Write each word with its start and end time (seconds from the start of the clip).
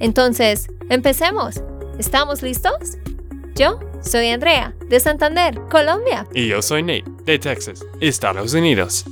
Entonces, 0.00 0.68
empecemos. 0.90 1.62
¿Estamos 1.98 2.42
listos? 2.42 2.98
Yo 3.54 3.78
soy 4.02 4.28
Andrea, 4.28 4.74
de 4.88 4.98
Santander, 4.98 5.60
Colombia. 5.70 6.26
Y 6.34 6.48
yo 6.48 6.60
soy 6.60 6.82
Nate, 6.82 7.04
de 7.24 7.38
Texas, 7.38 7.84
Estados 8.00 8.52
Unidos. 8.54 9.04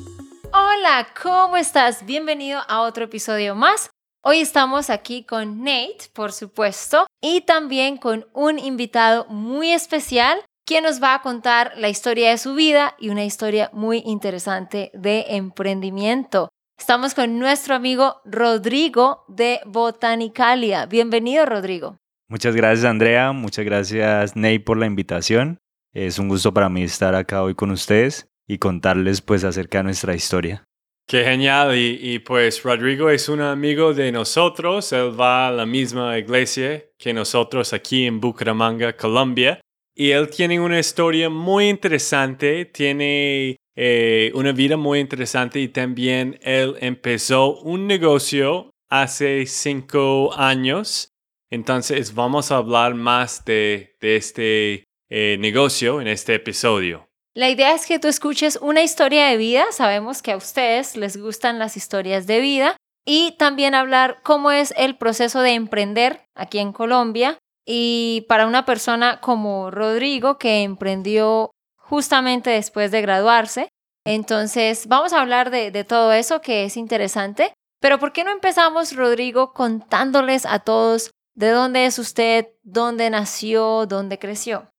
Hola, 0.53 1.09
¿cómo 1.23 1.57
estás? 1.57 2.05
Bienvenido 2.05 2.61
a 2.69 2.83
otro 2.83 3.05
episodio 3.05 3.55
más. 3.55 3.91
Hoy 4.25 4.41
estamos 4.41 4.91
aquí 4.91 5.25
con 5.25 5.65
Nate, 5.65 6.11
por 6.13 6.33
supuesto, 6.33 7.07
y 7.21 7.43
también 7.43 7.97
con 7.97 8.27
un 8.35 8.59
invitado 8.59 9.27
muy 9.27 9.73
especial 9.73 10.39
quien 10.65 10.85
nos 10.85 11.03
va 11.03 11.15
a 11.15 11.23
contar 11.23 11.73
la 11.77 11.89
historia 11.89 12.31
de 12.31 12.39
su 12.39 12.55
vida 12.55 12.95
y 12.99 13.09
una 13.09 13.25
historia 13.25 13.71
muy 13.73 14.03
interesante 14.05 14.91
de 14.95 15.25
emprendimiento. 15.29 16.51
Estamos 16.83 17.15
con 17.15 17.39
nuestro 17.39 17.77
amigo 17.77 18.17
Rodrigo 18.25 19.25
de 19.29 19.61
Botanicalia. 19.67 20.87
Bienvenido, 20.87 21.47
Rodrigo. 21.47 21.97
Muchas 22.29 22.57
gracias, 22.57 22.85
Andrea. 22.85 23.31
Muchas 23.31 23.65
gracias, 23.65 24.35
Ney, 24.35 24.59
por 24.59 24.77
la 24.77 24.87
invitación. 24.87 25.61
Es 25.95 26.19
un 26.19 26.29
gusto 26.29 26.53
para 26.53 26.69
mí 26.69 26.83
estar 26.83 27.15
acá 27.15 27.45
hoy 27.45 27.55
con 27.55 27.71
ustedes 27.71 28.27
y 28.49 28.59
contarles 28.59 29.21
pues 29.21 29.45
acerca 29.45 29.79
de 29.79 29.85
nuestra 29.85 30.17
historia. 30.17 30.65
Qué 31.07 31.23
genial. 31.23 31.77
Y, 31.77 32.01
y, 32.03 32.19
pues 32.19 32.61
Rodrigo 32.65 33.11
es 33.11 33.29
un 33.29 33.43
amigo 33.43 33.95
de 33.95 34.11
nosotros. 34.11 34.93
Él 34.93 35.19
va 35.19 35.47
a 35.47 35.53
la 35.53 35.67
misma 35.67 36.19
iglesia 36.19 36.85
que 36.99 37.15
nosotros 37.15 37.73
aquí 37.73 38.07
en 38.07 38.21
Bucaramanga, 38.21 38.97
Colombia. 38.97 39.61
Y 39.95 40.11
él 40.11 40.29
tiene 40.31 40.59
una 40.59 40.81
historia 40.81 41.31
muy 41.31 41.69
interesante, 41.69 42.65
tiene 42.65 43.57
eh, 43.77 44.31
una 44.35 44.53
vida 44.53 44.77
muy 44.77 45.01
interesante 45.01 45.61
y 45.61 45.69
también 45.69 46.39
él 46.43 46.77
empezó 46.81 47.59
un 47.61 47.87
negocio 47.87 48.71
hace 48.91 49.47
cinco 49.47 50.33
años. 50.35 51.09
Entonces 51.51 52.15
vamos 52.15 52.51
a 52.51 52.57
hablar 52.57 52.95
más 52.95 53.45
de, 53.45 53.97
este 54.01 54.85
eh, 55.11 55.37
negocio 55.39 56.01
en 56.01 56.09
este 56.09 56.35
episodio. 56.35 57.09
La 57.35 57.49
idea 57.49 57.75
es 57.75 57.87
que 57.87 57.99
tú 57.99 58.09
escuches 58.09 58.59
una 58.61 58.83
historia 58.83 59.27
de 59.29 59.39
vida. 59.39 59.65
Sabemos 59.73 60.21
que 60.21 60.33
a 60.33 60.37
ustedes 60.37 60.97
les 60.97 61.17
gustan 61.17 61.59
las 61.59 61.77
historias 61.77 62.27
de 62.27 62.41
vida. 62.41 62.77
Y 63.05 63.35
también 63.39 63.75
hablar 63.75 64.21
cómo 64.23 64.53
es 64.53 64.73
el 64.77 64.97
proceso 64.97 65.41
de 65.41 65.55
emprender 65.55 66.21
aquí 66.35 66.59
en 66.59 66.73
Colombia 66.73 67.39
y 67.67 68.27
para 68.29 68.47
una 68.47 68.65
persona 68.65 69.21
como 69.21 69.71
Rodrigo, 69.71 70.39
que 70.39 70.63
emprendió 70.63 71.51
justamente 71.93 72.49
después 72.49 72.91
de 72.91 73.03
graduarse. 73.03 73.69
Entonces, 74.07 74.87
vamos 74.87 75.13
a 75.13 75.21
hablar 75.21 75.51
de, 75.51 75.85
todo 75.85 76.15
eso 76.15 76.41
que 76.41 76.65
es 76.65 76.79
interesante. 76.79 77.53
Pero 77.83 77.99
¿por 77.99 78.15
qué 78.15 78.25
no 78.25 78.31
empezamos, 78.31 78.97
Rodrigo, 78.97 79.53
contándoles 79.53 80.47
a 80.47 80.61
todos 80.61 81.11
de 81.35 81.51
dónde 81.51 81.85
es 81.85 81.99
usted, 81.99 82.47
dónde 82.63 83.11
nació, 83.11 83.85
dónde 83.85 84.19
creció? 84.19 84.71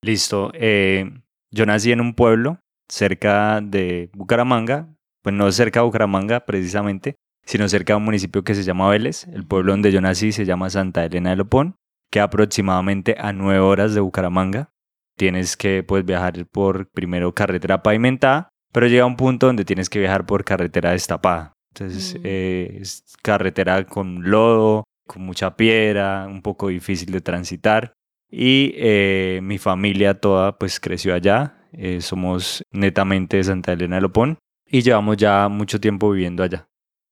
Listo. 0.00 0.52
Eh, 0.54 1.10
yo 1.50 1.66
nací 1.66 1.90
en 1.90 2.00
un 2.00 2.14
pueblo 2.14 2.60
cerca 2.88 3.60
de 3.60 4.08
Bucaramanga, 4.14 4.94
pues 5.24 5.34
no 5.34 5.50
cerca 5.50 5.80
de 5.80 5.86
Bucaramanga 5.86 6.46
precisamente, 6.46 7.16
sino 7.44 7.68
cerca 7.68 7.94
de 7.94 7.96
un 7.96 8.04
municipio 8.04 8.44
que 8.44 8.54
se 8.54 8.62
llama 8.62 8.88
Vélez. 8.88 9.26
El 9.26 9.44
pueblo 9.44 9.72
donde 9.72 9.90
yo 9.90 10.00
nací 10.00 10.30
se 10.30 10.44
llama 10.44 10.70
Santa 10.70 11.04
Elena 11.04 11.30
de 11.30 11.36
Lopón 11.36 11.74
que 12.12 12.20
aproximadamente 12.20 13.16
a 13.18 13.32
nueve 13.32 13.60
horas 13.60 13.92
de 13.92 14.00
Bucaramanga. 14.00 14.70
Tienes 15.20 15.54
que 15.54 15.82
pues, 15.82 16.02
viajar 16.06 16.46
por 16.46 16.88
primero 16.88 17.34
carretera 17.34 17.82
pavimentada, 17.82 18.48
pero 18.72 18.86
llega 18.86 19.04
un 19.04 19.18
punto 19.18 19.48
donde 19.48 19.66
tienes 19.66 19.90
que 19.90 19.98
viajar 19.98 20.24
por 20.24 20.46
carretera 20.46 20.92
destapada. 20.92 21.52
Entonces 21.74 22.14
mm. 22.14 22.22
eh, 22.24 22.78
es 22.80 23.04
carretera 23.20 23.84
con 23.84 24.30
lodo, 24.30 24.84
con 25.06 25.20
mucha 25.20 25.56
piedra, 25.56 26.26
un 26.26 26.40
poco 26.40 26.68
difícil 26.68 27.12
de 27.12 27.20
transitar. 27.20 27.92
Y 28.30 28.72
eh, 28.76 29.40
mi 29.42 29.58
familia 29.58 30.18
toda 30.18 30.56
pues 30.56 30.80
creció 30.80 31.12
allá. 31.12 31.66
Eh, 31.74 32.00
somos 32.00 32.62
netamente 32.72 33.36
de 33.36 33.44
Santa 33.44 33.72
Elena 33.72 33.96
de 33.96 34.00
Lopón 34.00 34.38
y 34.64 34.80
llevamos 34.80 35.18
ya 35.18 35.50
mucho 35.50 35.78
tiempo 35.78 36.10
viviendo 36.12 36.42
allá. 36.42 36.66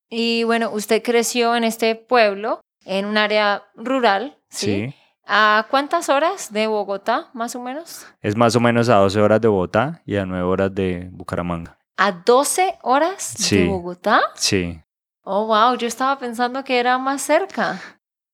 Y 0.08 0.44
bueno, 0.44 0.70
usted 0.70 1.02
creció 1.02 1.54
en 1.54 1.64
este 1.64 1.94
pueblo, 1.94 2.62
en 2.86 3.04
un 3.04 3.18
área 3.18 3.64
rural, 3.76 4.38
¿sí? 4.48 4.94
¿A 5.30 5.66
cuántas 5.70 6.08
horas 6.08 6.54
de 6.54 6.66
Bogotá, 6.66 7.28
más 7.34 7.54
o 7.54 7.60
menos? 7.60 8.06
Es 8.22 8.34
más 8.34 8.56
o 8.56 8.60
menos 8.60 8.88
a 8.88 8.96
12 8.96 9.20
horas 9.20 9.42
de 9.42 9.48
Bogotá 9.48 10.00
y 10.06 10.16
a 10.16 10.24
9 10.24 10.42
horas 10.42 10.74
de 10.74 11.10
Bucaramanga. 11.12 11.76
¿A 11.98 12.12
12 12.12 12.78
horas 12.82 13.36
de 13.50 13.66
Bogotá? 13.66 14.22
Sí. 14.36 14.80
Oh, 15.22 15.46
wow, 15.46 15.76
yo 15.76 15.86
estaba 15.86 16.18
pensando 16.18 16.64
que 16.64 16.78
era 16.80 16.96
más 16.96 17.20
cerca. 17.20 17.78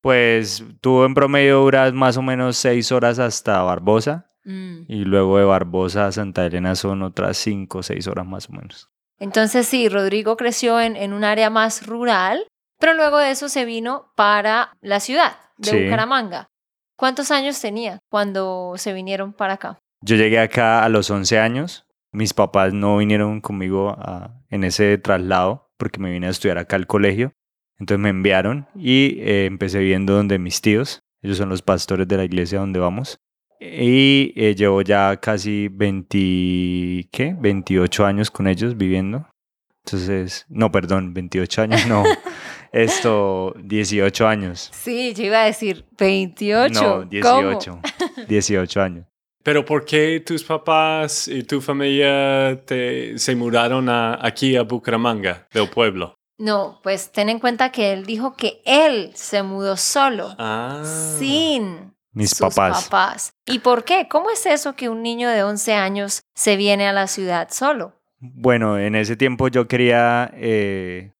Pues 0.03 0.63
tú 0.81 1.03
en 1.03 1.15
promedio 1.15 1.63
duras 1.63 1.93
más 1.93 2.17
o 2.17 2.23
menos 2.23 2.59
6 2.59 2.93
horas 2.93 3.19
hasta 3.19 3.61
Barbosa 3.63 4.31
mm. 4.45 4.83
y 4.87 5.05
luego 5.05 5.39
de 5.39 5.45
Barbosa 5.47 6.07
a 6.07 6.13
Santa 6.13 6.47
Elena 6.47 6.77
son 6.77 7.03
otras 7.03 7.37
5 7.39 7.79
o 7.79 7.83
6 7.83 8.07
horas 8.07 8.25
más 8.25 8.49
o 8.49 8.53
menos. 8.53 8.89
Entonces 9.19 9.67
sí, 9.67 9.89
Rodrigo 9.89 10.37
creció 10.37 10.81
en, 10.81 10.95
en 10.95 11.13
un 11.13 11.25
área 11.25 11.51
más 11.51 11.85
rural, 11.89 12.47
pero 12.79 12.95
luego 12.95 13.19
de 13.19 13.33
eso 13.33 13.49
se 13.49 13.65
vino 13.65 14.13
para 14.15 14.77
la 14.81 15.01
ciudad 15.01 15.39
de 15.57 15.87
Bucaramanga. 15.87 16.51
¿Cuántos 16.97 17.31
años 17.31 17.61
tenía 17.61 18.01
cuando 18.09 18.75
se 18.77 18.93
vinieron 18.93 19.33
para 19.33 19.55
acá? 19.55 19.79
Yo 20.01 20.17
llegué 20.17 20.39
acá 20.39 20.85
a 20.85 20.89
los 20.89 21.11
11 21.11 21.39
años. 21.39 21.87
Mis 22.13 22.35
papás 22.35 22.73
no 22.73 22.99
vinieron 22.99 23.41
conmigo 23.41 23.97
en 24.51 24.65
ese 24.65 24.99
traslado 24.99 25.71
porque 25.77 25.99
me 25.99 26.11
vine 26.11 26.29
a 26.29 26.31
estudiar 26.31 26.59
acá 26.59 26.77
al 26.77 26.87
colegio. 26.87 27.33
Entonces 27.79 28.01
me 28.01 28.11
enviaron 28.11 28.69
y 28.77 29.19
eh, 29.21 29.47
empecé 29.47 29.81
viviendo 29.81 30.15
donde 30.15 30.39
mis 30.39 30.61
tíos. 30.61 31.03
Ellos 31.23 31.39
son 31.39 31.49
los 31.49 31.63
pastores 31.63 32.07
de 32.07 32.17
la 32.17 32.25
iglesia 32.25 32.61
donde 32.61 32.79
vamos. 32.79 33.19
Y 33.59 34.33
eh, 34.37 34.55
llevo 34.55 34.83
ya 34.83 35.17
casi 35.17 35.69
20, 35.69 37.09
¿qué? 37.11 37.35
28 37.39 38.07
años 38.07 38.31
con 38.31 38.47
ellos 38.47 38.77
viviendo. 38.77 39.27
Entonces, 39.85 40.47
no, 40.49 40.71
perdón, 40.71 41.15
28 41.15 41.63
años, 41.63 41.87
no. 41.87 42.05
Esto, 42.75 43.55
18 43.63 44.27
años. 44.27 44.71
Sí, 44.75 45.15
yo 45.15 45.25
iba 45.25 45.43
a 45.43 45.47
decir 45.47 45.85
28. 45.97 46.75
No, 46.75 47.05
18. 47.05 47.81
18 48.29 48.81
años. 48.83 49.07
Pero 49.45 49.65
¿por 49.65 49.85
qué 49.85 50.21
tus 50.27 50.43
papás 50.43 51.29
y 51.29 51.45
tu 51.45 51.61
familia 51.61 52.61
te, 52.65 53.17
se 53.19 53.37
mudaron 53.37 53.89
aquí 53.89 54.57
a 54.57 54.63
Bucaramanga, 54.63 55.47
del 55.53 55.69
pueblo? 55.69 56.15
No, 56.39 56.81
pues 56.83 57.13
ten 57.13 57.29
en 57.29 57.39
cuenta 57.39 57.71
que 57.71 57.93
él 57.93 58.07
dijo 58.07 58.35
que 58.35 58.61
él 58.65 59.13
se 59.15 59.43
mudó 59.43 59.77
solo, 59.77 60.35
ah. 60.39 60.83
sin 61.19 61.95
mis 62.13 62.31
sus 62.31 62.55
papás. 62.55 63.35
¿Y 63.47 63.61
por 63.61 63.85
qué? 63.85 64.09
¿Cómo 64.09 64.31
es 64.31 64.47
eso 64.47 64.75
que 64.75 64.89
un 64.89 65.03
niño 65.03 65.29
de 65.29 65.45
11 65.45 65.75
años 65.75 66.23
se 66.35 66.57
viene 66.57 66.89
a 66.89 66.93
la 66.93 67.07
ciudad 67.07 67.49
solo? 67.51 67.93
Bueno, 68.19 68.79
en 68.79 68.95
ese 68.95 69.17
tiempo 69.17 69.49
yo 69.49 69.69
quería, 69.69 70.33
eh, 70.35 71.13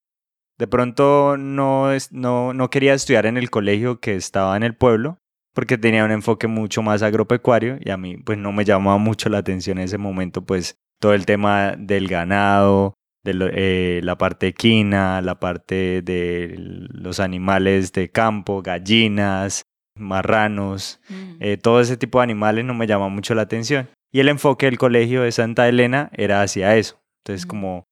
de 0.59 0.67
pronto 0.67 1.37
no, 1.37 1.89
no, 2.11 2.55
no 2.55 2.71
quería 2.71 2.95
estudiar 2.95 3.27
en 3.27 3.37
el 3.37 3.51
colegio 3.51 4.01
que 4.01 4.15
estaba 4.15 4.57
en 4.57 4.63
el 4.63 4.75
pueblo, 4.75 5.19
porque 5.55 5.79
tenía 5.79 6.05
un 6.05 6.11
enfoque 6.11 6.47
mucho 6.47 6.83
más 6.83 7.03
agropecuario 7.03 7.79
y 7.81 7.91
a 7.91 7.97
mí 7.97 8.17
pues 8.17 8.39
no 8.39 8.53
me 8.53 8.65
llamaba 8.65 8.99
mucho 8.99 9.29
la 9.29 9.39
atención 9.39 9.79
en 9.79 9.85
ese 9.85 9.99
momento 9.99 10.45
pues 10.45 10.77
todo 11.01 11.15
el 11.15 11.27
tema 11.27 11.75
del 11.77 12.09
ganado, 12.09 12.95
de 13.25 13.51
eh, 13.55 14.01
la 14.03 14.19
parte 14.19 14.49
equina, 14.49 15.21
la 15.23 15.41
parte 15.41 16.03
de 16.03 16.55
los 16.57 17.21
animales 17.21 17.93
de 17.93 18.11
campo, 18.11 18.63
gallinas, 18.63 19.63
marranos, 19.99 21.01
mm. 21.09 21.37
eh, 21.41 21.57
todo 21.57 21.81
ese 21.81 21.97
tipo 21.97 22.19
de 22.19 22.25
animales 22.25 22.65
no 22.65 22.75
me 22.75 22.87
llamaba 22.87 23.09
mucho 23.09 23.35
la 23.35 23.43
atención. 23.43 23.89
Y 24.13 24.21
el 24.21 24.29
enfoque 24.29 24.67
del 24.67 24.79
colegio 24.79 25.23
de 25.23 25.33
Santa 25.33 25.69
Elena 25.69 26.11
era 26.13 26.43
hacia 26.43 26.77
eso. 26.77 27.01
Entonces, 27.25 27.47
como, 27.47 27.85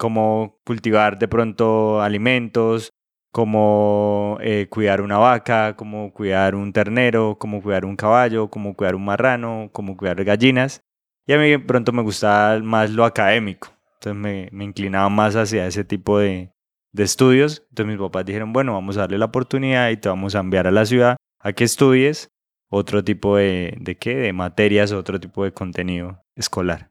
como 0.00 0.58
cultivar 0.64 1.18
de 1.18 1.28
pronto 1.28 2.00
alimentos, 2.00 2.88
como 3.30 4.38
eh, 4.40 4.66
cuidar 4.70 5.02
una 5.02 5.18
vaca, 5.18 5.76
como 5.76 6.10
cuidar 6.14 6.54
un 6.54 6.72
ternero, 6.72 7.36
como 7.38 7.62
cuidar 7.62 7.84
un 7.84 7.96
caballo, 7.96 8.48
como 8.48 8.74
cuidar 8.74 8.94
un 8.94 9.04
marrano, 9.04 9.68
como 9.74 9.98
cuidar 9.98 10.24
gallinas. 10.24 10.80
Y 11.26 11.34
a 11.34 11.38
mí 11.38 11.50
de 11.50 11.58
pronto 11.58 11.92
me 11.92 12.00
gustaba 12.02 12.58
más 12.60 12.90
lo 12.90 13.04
académico. 13.04 13.68
Entonces 13.96 14.18
me, 14.18 14.48
me 14.52 14.64
inclinaba 14.64 15.10
más 15.10 15.36
hacia 15.36 15.66
ese 15.66 15.84
tipo 15.84 16.18
de, 16.18 16.50
de 16.92 17.02
estudios. 17.02 17.66
Entonces 17.68 17.94
mis 17.94 18.00
papás 18.00 18.24
dijeron, 18.24 18.54
bueno, 18.54 18.72
vamos 18.72 18.96
a 18.96 19.00
darle 19.00 19.18
la 19.18 19.26
oportunidad 19.26 19.90
y 19.90 19.98
te 19.98 20.08
vamos 20.08 20.34
a 20.34 20.40
enviar 20.40 20.66
a 20.66 20.70
la 20.70 20.86
ciudad 20.86 21.16
a 21.40 21.52
que 21.52 21.64
estudies 21.64 22.30
otro 22.70 23.04
tipo 23.04 23.36
de, 23.36 23.76
de 23.78 23.98
qué, 23.98 24.16
de 24.16 24.32
materias, 24.32 24.92
otro 24.92 25.20
tipo 25.20 25.44
de 25.44 25.52
contenido 25.52 26.24
escolar. 26.36 26.90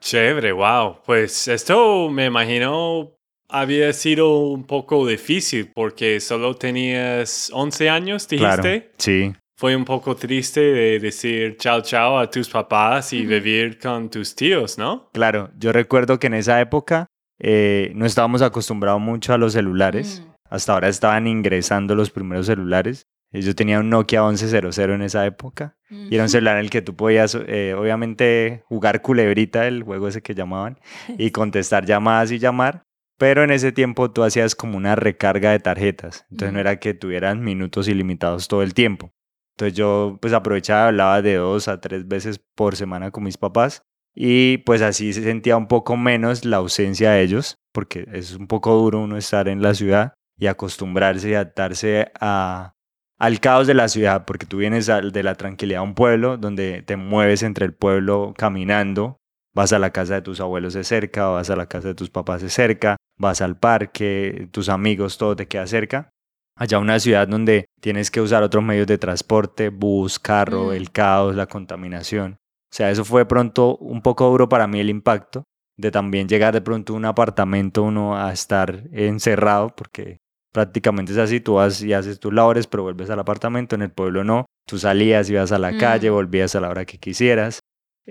Chévere, 0.00 0.52
wow. 0.52 0.98
Pues 1.04 1.48
esto 1.48 2.08
me 2.08 2.26
imagino 2.26 3.18
había 3.48 3.92
sido 3.92 4.38
un 4.40 4.64
poco 4.64 5.06
difícil 5.06 5.70
porque 5.74 6.20
solo 6.20 6.54
tenías 6.54 7.50
11 7.52 7.90
años, 7.90 8.28
dijiste. 8.28 8.62
Claro, 8.62 8.92
sí. 8.98 9.32
Fue 9.56 9.74
un 9.74 9.84
poco 9.84 10.14
triste 10.14 10.60
de 10.60 11.00
decir 11.00 11.56
chao 11.56 11.80
chao 11.80 12.18
a 12.18 12.30
tus 12.30 12.48
papás 12.48 13.12
y 13.12 13.26
vivir 13.26 13.78
con 13.78 14.08
tus 14.08 14.34
tíos, 14.34 14.78
¿no? 14.78 15.10
Claro, 15.12 15.50
yo 15.58 15.72
recuerdo 15.72 16.20
que 16.20 16.28
en 16.28 16.34
esa 16.34 16.60
época 16.60 17.06
eh, 17.40 17.90
no 17.94 18.06
estábamos 18.06 18.42
acostumbrados 18.42 19.00
mucho 19.00 19.32
a 19.32 19.38
los 19.38 19.54
celulares. 19.54 20.22
Mm. 20.24 20.30
Hasta 20.50 20.72
ahora 20.74 20.88
estaban 20.88 21.26
ingresando 21.26 21.94
los 21.94 22.10
primeros 22.10 22.46
celulares. 22.46 23.06
Yo 23.32 23.54
tenía 23.54 23.80
un 23.80 23.90
Nokia 23.90 24.22
1100 24.22 24.90
en 24.90 25.02
esa 25.02 25.26
época. 25.26 25.76
Y 25.90 26.14
era 26.14 26.24
un 26.24 26.28
celular 26.28 26.56
en 26.56 26.64
el 26.64 26.70
que 26.70 26.82
tú 26.82 26.96
podías, 26.96 27.36
eh, 27.46 27.74
obviamente, 27.74 28.62
jugar 28.66 29.02
culebrita, 29.02 29.66
el 29.66 29.82
juego 29.82 30.08
ese 30.08 30.22
que 30.22 30.34
llamaban, 30.34 30.78
y 31.16 31.30
contestar 31.32 31.84
llamadas 31.84 32.30
y 32.32 32.38
llamar. 32.38 32.82
Pero 33.18 33.42
en 33.42 33.50
ese 33.50 33.72
tiempo 33.72 34.10
tú 34.10 34.22
hacías 34.22 34.54
como 34.54 34.76
una 34.76 34.94
recarga 34.94 35.50
de 35.50 35.58
tarjetas. 35.58 36.24
Entonces 36.30 36.52
no 36.52 36.60
era 36.60 36.78
que 36.78 36.94
tuvieran 36.94 37.42
minutos 37.42 37.88
ilimitados 37.88 38.48
todo 38.48 38.62
el 38.62 38.74
tiempo. 38.74 39.10
Entonces 39.56 39.76
yo 39.76 40.18
pues 40.22 40.32
aprovechaba, 40.32 40.86
hablaba 40.86 41.20
de 41.20 41.34
dos 41.34 41.66
a 41.66 41.80
tres 41.80 42.06
veces 42.06 42.40
por 42.54 42.76
semana 42.76 43.10
con 43.10 43.24
mis 43.24 43.36
papás. 43.36 43.82
Y 44.14 44.58
pues 44.58 44.82
así 44.82 45.12
se 45.12 45.22
sentía 45.22 45.56
un 45.56 45.66
poco 45.66 45.96
menos 45.96 46.44
la 46.44 46.58
ausencia 46.58 47.10
de 47.12 47.22
ellos, 47.22 47.56
porque 47.72 48.06
es 48.12 48.34
un 48.34 48.46
poco 48.46 48.74
duro 48.74 49.00
uno 49.00 49.16
estar 49.16 49.48
en 49.48 49.62
la 49.62 49.74
ciudad 49.74 50.14
y 50.38 50.46
acostumbrarse 50.46 51.30
y 51.30 51.34
adaptarse 51.34 52.10
a, 52.20 52.74
al 53.18 53.40
caos 53.40 53.66
de 53.66 53.74
la 53.74 53.88
ciudad, 53.88 54.24
porque 54.24 54.46
tú 54.46 54.58
vienes 54.58 54.88
al- 54.88 55.12
de 55.12 55.22
la 55.22 55.34
tranquilidad 55.34 55.80
a 55.80 55.82
un 55.84 55.94
pueblo 55.94 56.36
donde 56.36 56.82
te 56.82 56.96
mueves 56.96 57.42
entre 57.42 57.66
el 57.66 57.72
pueblo 57.74 58.34
caminando, 58.36 59.16
vas 59.54 59.72
a 59.72 59.78
la 59.78 59.90
casa 59.90 60.14
de 60.14 60.22
tus 60.22 60.40
abuelos 60.40 60.74
de 60.74 60.84
cerca, 60.84 61.26
vas 61.28 61.50
a 61.50 61.56
la 61.56 61.66
casa 61.66 61.88
de 61.88 61.94
tus 61.94 62.10
papás 62.10 62.42
de 62.42 62.48
cerca, 62.50 62.96
vas 63.18 63.40
al 63.40 63.56
parque, 63.58 64.48
tus 64.52 64.68
amigos, 64.68 65.18
todo 65.18 65.34
te 65.34 65.46
queda 65.48 65.66
cerca. 65.66 66.10
Allá 66.56 66.78
una 66.78 66.98
ciudad 67.00 67.26
donde 67.28 67.66
tienes 67.80 68.10
que 68.10 68.20
usar 68.20 68.42
otros 68.42 68.62
medios 68.64 68.86
de 68.86 68.98
transporte, 68.98 69.68
bus, 69.70 70.18
carro, 70.18 70.66
Mm. 70.68 70.72
el 70.72 70.90
caos, 70.90 71.34
la 71.36 71.46
contaminación. 71.46 72.36
O 72.70 72.74
sea, 72.74 72.90
eso 72.90 73.04
fue 73.04 73.22
de 73.22 73.26
pronto 73.26 73.76
un 73.78 74.02
poco 74.02 74.28
duro 74.28 74.48
para 74.48 74.66
mí 74.66 74.78
el 74.80 74.90
impacto 74.90 75.44
de 75.76 75.90
también 75.90 76.28
llegar 76.28 76.52
de 76.52 76.60
pronto 76.60 76.92
a 76.92 76.96
un 76.96 77.04
apartamento 77.04 77.82
uno 77.84 78.16
a 78.16 78.32
estar 78.32 78.82
encerrado, 78.92 79.70
porque 79.74 80.18
prácticamente 80.52 81.12
es 81.12 81.18
así, 81.18 81.40
tú 81.40 81.54
vas 81.54 81.82
y 81.82 81.92
haces 81.92 82.18
tus 82.20 82.32
labores, 82.32 82.66
pero 82.66 82.82
vuelves 82.82 83.10
al 83.10 83.18
apartamento, 83.20 83.74
en 83.74 83.82
el 83.82 83.90
pueblo 83.90 84.24
no, 84.24 84.46
tú 84.66 84.78
salías, 84.78 85.28
ibas 85.30 85.52
a 85.52 85.58
la 85.58 85.76
calle, 85.76 86.10
Mm. 86.10 86.14
volvías 86.14 86.54
a 86.54 86.60
la 86.60 86.68
hora 86.68 86.84
que 86.84 86.98
quisieras, 86.98 87.60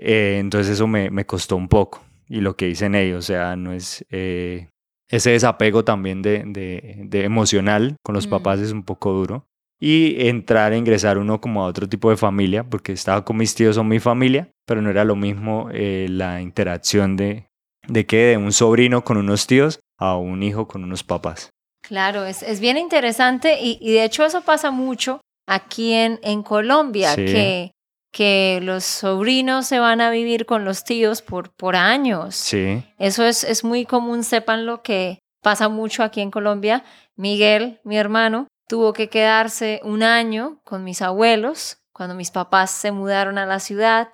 Eh, 0.00 0.36
entonces 0.38 0.74
eso 0.74 0.86
me, 0.86 1.10
me 1.10 1.26
costó 1.26 1.56
un 1.56 1.66
poco, 1.68 2.04
y 2.28 2.40
lo 2.40 2.54
que 2.54 2.66
dicen 2.66 2.94
ellos, 2.94 3.18
o 3.18 3.26
sea, 3.26 3.56
no 3.56 3.72
es... 3.72 4.04
eh, 4.10 4.68
ese 5.10 5.30
desapego 5.30 5.84
también 5.84 6.22
de, 6.22 6.44
de- 6.46 7.00
de 7.06 7.24
emocional 7.24 7.96
con 8.04 8.14
los 8.14 8.26
Mm. 8.28 8.30
papás 8.30 8.60
es 8.60 8.70
un 8.72 8.84
poco 8.84 9.12
duro. 9.12 9.46
Y 9.80 10.28
entrar 10.28 10.72
e 10.72 10.76
ingresar 10.76 11.18
uno 11.18 11.40
como 11.40 11.64
a 11.64 11.66
otro 11.66 11.88
tipo 11.88 12.10
de 12.10 12.16
familia, 12.16 12.62
porque 12.62 12.92
estaba 12.92 13.24
con 13.24 13.38
mis 13.38 13.54
tíos, 13.54 13.74
son 13.76 13.88
mi 13.88 13.98
familia, 14.00 14.50
pero 14.66 14.82
no 14.82 14.90
era 14.90 15.04
lo 15.04 15.16
mismo 15.16 15.68
eh, 15.72 16.06
la 16.10 16.42
interacción 16.42 17.16
de, 17.16 17.46
de 17.88 18.04
que 18.06 18.18
de 18.18 18.36
un 18.36 18.52
sobrino 18.52 19.02
con 19.02 19.16
unos 19.16 19.46
tíos 19.46 19.80
a 19.98 20.16
un 20.16 20.42
hijo 20.42 20.68
con 20.68 20.84
unos 20.84 21.02
papás. 21.04 21.50
Claro, 21.88 22.24
es, 22.24 22.42
es 22.42 22.60
bien 22.60 22.76
interesante 22.76 23.60
y, 23.60 23.78
y 23.80 23.92
de 23.92 24.04
hecho 24.04 24.24
eso 24.24 24.42
pasa 24.42 24.70
mucho 24.70 25.20
aquí 25.48 25.94
en, 25.94 26.20
en 26.22 26.42
Colombia, 26.42 27.14
Sí. 27.14 27.24
que, 27.24 27.70
que 28.12 28.60
los 28.62 28.84
sobrinos 28.84 29.66
se 29.66 29.78
van 29.78 30.00
a 30.00 30.10
vivir 30.10 30.44
con 30.46 30.64
los 30.64 30.84
tíos 30.84 31.22
por, 31.22 31.50
por 31.56 31.76
años. 31.76 32.34
Sí, 32.36 32.82
Eso 32.98 33.24
es, 33.24 33.44
es 33.44 33.64
muy 33.64 33.84
común, 33.86 34.22
sepan 34.24 34.66
lo 34.66 34.82
que 34.82 35.18
pasa 35.42 35.68
mucho 35.68 36.02
aquí 36.02 36.20
en 36.20 36.30
Colombia. 36.30 36.84
Miguel, 37.16 37.80
mi 37.84 37.96
hermano, 37.96 38.46
tuvo 38.68 38.92
que 38.92 39.08
quedarse 39.08 39.80
un 39.82 40.02
año 40.02 40.60
con 40.64 40.84
mis 40.84 41.00
abuelos 41.00 41.78
cuando 41.94 42.14
mis 42.14 42.30
papás 42.30 42.70
se 42.70 42.92
mudaron 42.92 43.38
a 43.38 43.46
la 43.46 43.60
ciudad. 43.60 44.10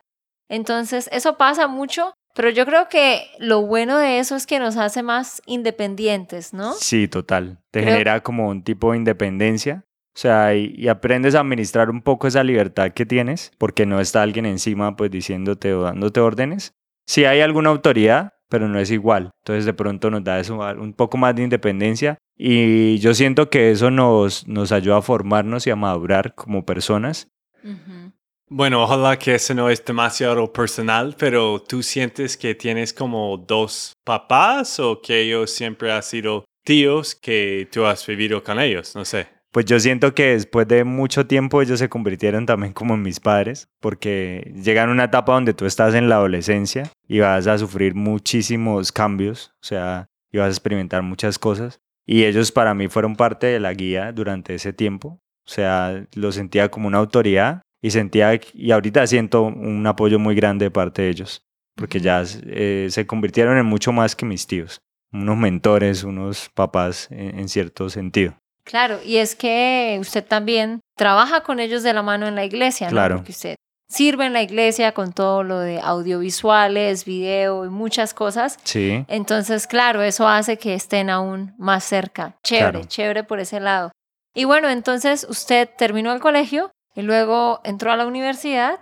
Entonces, 0.49 1.09
eso 1.13 1.37
pasa 1.37 1.67
mucho, 1.67 2.13
pero 2.35 2.51
yo 2.51 2.67
creo 2.67 2.89
que 2.89 3.23
lo 3.39 3.63
bueno 3.63 3.99
de 3.99 4.19
eso 4.19 4.37
es 4.37 4.47
que 4.47 4.59
nos 4.59 4.77
hace 4.77 5.03
más 5.03 5.41
independientes, 5.47 6.53
¿no? 6.55 6.73
sí, 6.75 7.09
total. 7.09 7.59
Te 7.71 7.81
Creo- 7.81 7.93
genera 7.93 8.23
como 8.23 8.49
un 8.49 8.63
tipo 8.63 8.93
de 8.93 8.99
independencia. 8.99 9.85
O 10.17 10.21
sea, 10.21 10.55
y, 10.55 10.73
y 10.77 10.87
aprendes 10.87 11.35
a 11.35 11.41
administrar 11.41 11.91
un 11.91 12.01
poco 12.01 12.29
esa 12.29 12.45
libertad 12.45 12.93
que 12.93 13.05
tienes, 13.05 13.51
porque 13.59 13.85
no 13.85 13.99
está 14.01 14.23
alguien 14.23 14.47
encima 14.47 14.95
pues 14.95 15.11
diciéndote 15.11 15.75
o 15.75 15.83
dándote 15.83 16.21
órdenes. 16.21 16.73
Sí 17.07 17.25
hay 17.25 17.41
alguna 17.41 17.71
autoridad, 17.71 18.31
pero 18.49 18.69
no 18.69 18.79
es 18.79 18.93
igual. 18.93 19.31
Entonces 19.43 19.65
de 19.65 19.75
pronto 19.75 20.11
nos 20.11 20.23
da 20.23 20.39
eso 20.39 20.57
un 20.79 20.93
poco 20.93 21.17
más 21.17 21.35
de 21.35 21.43
independencia 21.43 22.17
y 22.37 22.99
yo 22.99 23.13
siento 23.13 23.51
que 23.51 23.73
eso 23.73 23.91
nos, 23.91 24.47
nos 24.47 24.71
ayuda 24.71 24.99
a 24.99 25.03
formarnos 25.03 25.67
y 25.67 25.71
a 25.71 25.77
madurar 25.77 26.35
como 26.37 26.65
personas. 26.65 27.27
Ujú. 27.65 28.04
Bueno, 28.49 28.83
ojalá 28.83 29.19
que 29.19 29.35
eso 29.35 29.55
no 29.55 29.71
es 29.71 29.83
demasiado 29.85 30.53
personal, 30.53 31.17
pero 31.19 31.61
tú 31.61 31.83
sientes 31.83 32.37
que 32.37 32.55
tienes 32.55 32.93
como 32.93 33.39
dos 33.39 33.95
papás 34.05 34.79
o 34.79 35.01
que 35.01 35.23
ellos 35.23 35.51
siempre 35.51 35.91
han 35.91 36.03
sido 36.03 36.45
tíos 36.63 37.15
que 37.15 37.67
tú 37.73 37.87
has 37.87 38.07
vivido 38.07 38.45
con 38.45 38.61
ellos, 38.61 38.95
no 38.95 39.05
sé. 39.05 39.29
Pues 39.51 39.67
yo 39.67 39.81
siento 39.81 40.15
que 40.15 40.31
después 40.31 40.69
de 40.69 40.85
mucho 40.85 41.27
tiempo 41.27 41.63
ellos 41.63 41.79
se 41.79 41.89
convirtieron 41.89 42.45
también 42.45 42.73
como 42.73 42.95
en 42.95 43.03
mis 43.03 43.21
padres, 43.21 43.69
porque 43.81 44.53
llegan 44.55 44.91
una 44.91 45.05
etapa 45.05 45.33
donde 45.33 45.55
tú 45.55 45.65
estás 45.65 45.95
en 45.95 46.09
la 46.09 46.17
adolescencia 46.17 46.91
y 47.09 47.21
vas 47.21 47.47
a 47.47 47.57
sufrir 47.57 47.95
muchísimos 47.95 48.93
cambios, 48.93 49.53
o 49.63 49.67
sea, 49.67 50.07
y 50.33 50.39
vas 50.39 50.49
a 50.49 50.51
experimentar 50.51 51.03
muchas 51.03 51.39
cosas. 51.39 51.81
Y 52.05 52.25
ellos 52.25 52.53
para 52.53 52.75
mí 52.75 52.89
fueron 52.89 53.17
parte 53.17 53.47
de 53.47 53.61
la 53.61 53.73
guía 53.73 54.13
durante 54.13 54.55
ese 54.55 54.73
tiempo, 54.73 55.21
o 55.47 55.51
sea, 55.51 56.05
lo 56.15 56.33
sentía 56.33 56.71
como 56.71 56.89
una 56.89 56.99
autoridad 56.99 57.63
y 57.85 57.91
sentía, 57.91 58.41
y 58.55 58.71
ahorita 58.71 59.07
siento 59.07 59.43
un 59.43 59.87
apoyo 59.87 60.19
muy 60.19 60.35
grande 60.35 60.65
de 60.67 60.71
parte 60.71 61.03
de 61.03 61.11
ellos, 61.11 61.43
porque 61.77 62.01
ya 62.01 62.23
eh, 62.47 62.87
se 62.91 63.07
convirtieron 63.07 63.59
en 63.59 63.67
mucho 63.67 63.93
más 63.93 64.17
que 64.17 64.25
mis 64.25 64.47
tíos, 64.47 64.79
unos 65.13 65.37
mentores, 65.37 66.03
unos 66.03 66.49
papás 66.55 67.09
en- 67.11 67.39
en 67.41 67.49
cierto 67.49 67.91
sentido. 67.91 68.35
Claro, 68.65 68.99
y 69.05 69.19
es 69.19 69.35
que 69.35 69.99
usted 70.01 70.25
también 70.25 70.81
trabaja 70.97 71.43
con 71.43 71.61
ellos 71.61 71.83
de 71.83 71.93
la 71.93 72.03
mano 72.03 72.27
en 72.27 72.35
la 72.35 72.47
iglesia, 72.47 72.87
¿no? 72.87 72.93
Claro. 72.93 73.17
Porque 73.17 73.33
usted 73.33 73.57
sirve 73.91 74.25
en 74.25 74.33
la 74.33 74.41
iglesia 74.43 74.93
con 74.93 75.13
todo 75.13 75.43
lo 75.43 75.59
de 75.59 75.79
audiovisuales, 75.81 77.05
video 77.05 77.67
y 77.67 77.69
muchas 77.69 78.15
cosas. 78.15 78.59
Sí. 78.65 79.05
Entonces, 79.09 79.67
claro, 79.67 80.03
eso 80.03 80.27
hace 80.27 80.57
que 80.57 80.73
estén 80.75 81.11
aún 81.11 81.55
más 81.59 81.85
cerca. 81.85 82.37
Chévere, 82.43 82.71
Claro. 82.71 82.85
chévere 82.89 83.25
por 83.25 83.41
ese 83.41 83.61
lado. 83.61 83.93
Y 84.35 84.45
bueno, 84.45 84.69
entonces 84.71 85.27
usted 85.29 85.69
terminó 85.77 86.13
el 86.13 86.21
colegio 86.21 86.71
y 86.95 87.03
luego 87.03 87.61
entró 87.65 87.93
a 87.93 87.97
la 87.97 88.07
universidad. 88.07 88.79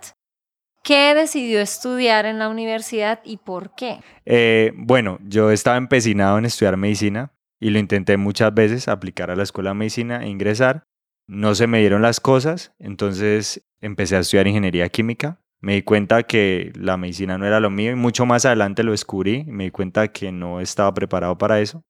¿Qué 0.83 1.13
decidió 1.15 1.61
estudiar 1.61 2.25
en 2.25 2.39
la 2.39 2.49
universidad 2.49 3.21
y 3.23 3.37
por 3.37 3.73
qué? 3.73 3.99
Eh, 4.25 4.73
bueno, 4.75 5.17
yo 5.23 5.49
estaba 5.49 5.77
empecinado 5.77 6.37
en 6.37 6.45
estudiar 6.45 6.75
medicina 6.75 7.31
y 7.59 7.69
lo 7.69 7.79
intenté 7.79 8.17
muchas 8.17 8.53
veces, 8.53 8.89
aplicar 8.89 9.31
a 9.31 9.35
la 9.37 9.43
escuela 9.43 9.69
de 9.69 9.75
medicina 9.75 10.23
e 10.23 10.29
ingresar. 10.29 10.83
No 11.25 11.55
se 11.55 11.67
me 11.67 11.79
dieron 11.79 12.01
las 12.01 12.19
cosas, 12.19 12.73
entonces 12.79 13.63
empecé 13.79 14.17
a 14.17 14.19
estudiar 14.19 14.47
ingeniería 14.47 14.89
química. 14.89 15.39
Me 15.61 15.75
di 15.75 15.83
cuenta 15.83 16.23
que 16.23 16.73
la 16.75 16.97
medicina 16.97 17.37
no 17.37 17.45
era 17.45 17.61
lo 17.61 17.69
mío 17.69 17.93
y 17.93 17.95
mucho 17.95 18.25
más 18.25 18.43
adelante 18.43 18.83
lo 18.83 18.91
descubrí 18.91 19.45
y 19.47 19.51
me 19.51 19.63
di 19.63 19.71
cuenta 19.71 20.09
que 20.09 20.33
no 20.33 20.59
estaba 20.59 20.93
preparado 20.93 21.37
para 21.37 21.61
eso. 21.61 21.85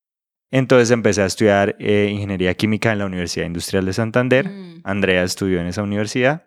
Entonces 0.53 0.91
empecé 0.91 1.23
a 1.23 1.25
estudiar 1.25 1.75
eh, 1.79 2.09
ingeniería 2.11 2.53
química 2.53 2.91
en 2.91 2.99
la 2.99 3.07
Universidad 3.07 3.47
Industrial 3.47 3.83
de 3.83 3.91
Santander. 3.91 4.47
Mm. 4.47 4.81
Andrea 4.83 5.23
estudió 5.23 5.59
en 5.59 5.65
esa 5.65 5.81
universidad 5.81 6.45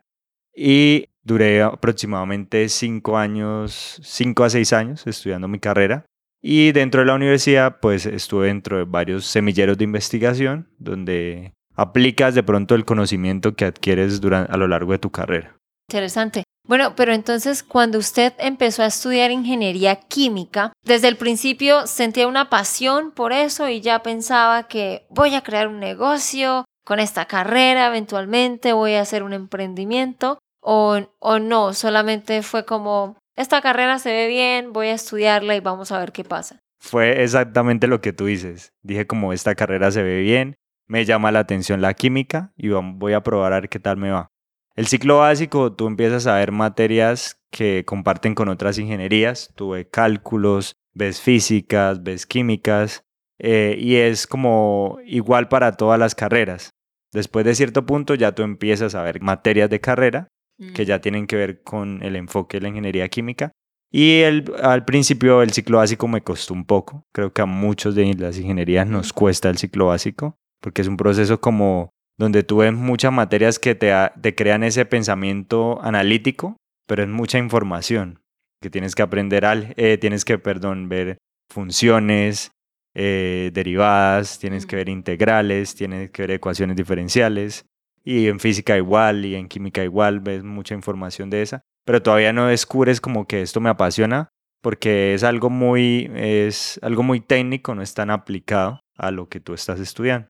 y 0.55 1.09
duré 1.25 1.61
aproximadamente 1.61 2.69
cinco 2.69 3.19
años, 3.19 4.01
cinco 4.05 4.45
a 4.45 4.51
seis 4.51 4.73
años 4.73 5.05
estudiando 5.09 5.49
mi 5.49 5.59
carrera. 5.59 6.07
Y 6.41 6.71
dentro 6.71 7.01
de 7.01 7.07
la 7.07 7.15
universidad, 7.15 7.81
pues 7.81 8.07
estuve 8.07 8.47
dentro 8.47 8.79
de 8.79 8.85
varios 8.85 9.27
semilleros 9.27 9.77
de 9.77 9.83
investigación 9.83 10.69
donde 10.79 11.53
aplicas 11.75 12.37
de 12.37 12.45
pronto 12.45 12.77
el 12.77 12.85
conocimiento 12.85 13.57
que 13.57 13.65
adquieres 13.65 14.21
durante, 14.21 14.53
a 14.53 14.57
lo 14.57 14.69
largo 14.69 14.93
de 14.93 15.01
tu 15.01 15.11
carrera. 15.11 15.57
Interesante. 15.91 16.45
Bueno, 16.68 16.94
pero 16.96 17.12
entonces 17.12 17.62
cuando 17.62 17.99
usted 17.99 18.32
empezó 18.38 18.82
a 18.82 18.87
estudiar 18.87 19.30
ingeniería 19.30 19.96
química, 19.96 20.73
desde 20.85 21.08
el 21.08 21.16
principio 21.16 21.87
sentía 21.87 22.26
una 22.26 22.50
pasión 22.50 23.12
por 23.12 23.32
eso 23.32 23.68
y 23.68 23.80
ya 23.80 24.02
pensaba 24.02 24.64
que 24.64 25.06
voy 25.08 25.35
a 25.35 25.42
crear 25.42 25.68
un 25.68 25.78
negocio 25.78 26.64
con 26.85 26.99
esta 26.99 27.26
carrera, 27.26 27.87
eventualmente 27.87 28.73
voy 28.73 28.94
a 28.94 29.00
hacer 29.00 29.23
un 29.23 29.32
emprendimiento, 29.32 30.38
o, 30.61 30.99
o 31.18 31.38
no, 31.38 31.73
solamente 31.75 32.42
fue 32.42 32.64
como, 32.64 33.16
esta 33.37 33.61
carrera 33.61 33.99
se 33.99 34.11
ve 34.11 34.28
bien, 34.28 34.73
voy 34.73 34.88
a 34.88 34.94
estudiarla 34.94 35.56
y 35.56 35.61
vamos 35.61 35.92
a 35.92 35.99
ver 35.99 36.12
qué 36.12 36.25
pasa. 36.25 36.61
fue 36.78 37.23
exactamente 37.23 37.87
lo 37.87 38.00
que 38.00 38.12
tú 38.12 38.26
dices. 38.26 38.73
Dije 38.82 39.06
como 39.06 39.32
esta 39.32 39.54
carrera 39.54 39.90
se 39.90 40.02
ve 40.02 40.20
bien, 40.20 40.56
me 40.87 41.04
llama 41.04 41.32
la 41.32 41.40
atención 41.40 41.80
la 41.80 41.94
química 41.94 42.52
y 42.56 42.68
voy 42.68 43.12
a 43.12 43.23
probar 43.23 43.52
a 43.52 43.61
ver 43.61 43.68
qué 43.68 43.78
tal 43.80 43.96
me 43.96 44.11
va. 44.11 44.28
El 44.76 44.87
ciclo 44.87 45.18
básico, 45.18 45.73
tú 45.73 45.87
empiezas 45.87 46.26
a 46.26 46.35
ver 46.35 46.52
materias 46.52 47.40
que 47.50 47.85
comparten 47.87 48.35
con 48.35 48.50
otras 48.50 48.78
ingenierías. 48.78 49.50
Tuve 49.56 49.88
cálculos, 49.88 50.76
ves 50.92 51.21
físicas, 51.21 52.02
ves 52.02 52.26
químicas, 52.26 53.02
eh, 53.38 53.76
y 53.78 53.97
es 53.97 54.26
como 54.26 54.99
igual 55.06 55.49
para 55.49 55.73
todas 55.73 55.99
las 55.99 56.14
carreras. 56.14 56.71
Después 57.12 57.47
de 57.47 57.54
cierto 57.54 57.87
punto 57.87 58.14
ya 58.14 58.33
tú 58.33 58.42
empiezas 58.42 58.95
a 58.95 59.02
ver 59.02 59.23
materias 59.23 59.71
de 59.71 59.80
carrera 59.80 60.28
que 60.75 60.83
mm. 60.83 60.87
ya 60.87 61.00
tienen 61.00 61.26
que 61.26 61.37
ver 61.37 61.62
con 61.62 62.02
el 62.02 62.14
enfoque 62.14 62.59
de 62.59 62.62
la 62.62 62.68
ingeniería 62.68 63.09
química. 63.09 63.52
Y 63.90 64.21
el, 64.21 64.52
al 64.62 64.85
principio 64.85 65.42
el 65.42 65.52
ciclo 65.52 65.78
básico 65.78 66.06
me 66.09 66.23
costó 66.23 66.52
un 66.52 66.66
poco. 66.66 67.04
Creo 67.14 67.33
que 67.33 67.40
a 67.40 67.47
muchos 67.47 67.95
de 67.95 68.12
las 68.14 68.38
ingenierías 68.38 68.87
nos 68.87 69.14
cuesta 69.14 69.49
el 69.49 69.56
ciclo 69.56 69.87
básico, 69.87 70.37
porque 70.61 70.83
es 70.83 70.88
un 70.88 70.99
proceso 70.99 71.40
como 71.40 71.95
donde 72.18 72.42
tú 72.42 72.58
ves 72.58 72.73
muchas 72.73 73.12
materias 73.12 73.58
que 73.58 73.75
te, 73.75 73.92
te 74.20 74.35
crean 74.35 74.64
ese 74.64 74.85
pensamiento 74.87 75.80
analítico, 75.82 76.56
pero 76.87 77.02
es 77.02 77.08
mucha 77.08 77.38
información 77.38 78.20
que 78.62 78.70
tienes 78.70 78.94
que 78.94 79.02
aprender, 79.02 79.44
al, 79.44 79.75
eh, 79.76 79.99
tienes 79.99 80.25
que, 80.25 80.38
perdón, 80.38 80.88
ver 80.88 81.18
funciones, 81.52 82.50
eh, 82.94 83.50
derivadas, 83.52 84.38
tienes 84.38 84.66
que 84.66 84.76
ver 84.76 84.88
integrales, 84.88 85.75
tienes 85.75 86.11
que 86.11 86.23
ver 86.23 86.30
ecuaciones 86.32 86.76
diferenciales, 86.76 87.66
y 88.02 88.28
en 88.28 88.40
física 88.40 88.76
igual, 88.76 89.25
y 89.25 89.35
en 89.35 89.49
química 89.49 89.85
igual, 89.85 90.20
ves 90.20 90.42
mucha 90.42 90.75
información 90.75 91.28
de 91.28 91.42
esa, 91.42 91.62
pero 91.85 92.02
todavía 92.02 92.32
no 92.32 92.46
descubres 92.46 93.00
como 93.00 93.26
que 93.26 93.42
esto 93.42 93.61
me 93.61 93.68
apasiona, 93.68 94.30
porque 94.62 95.12
es 95.12 95.23
algo 95.23 95.50
muy, 95.50 96.11
es 96.14 96.80
algo 96.82 97.02
muy 97.02 97.20
técnico, 97.20 97.75
no 97.75 97.82
es 97.82 97.94
tan 97.94 98.11
aplicado 98.11 98.80
a 98.96 99.11
lo 99.11 99.28
que 99.28 99.40
tú 99.40 99.54
estás 99.54 99.78
estudiando. 99.80 100.28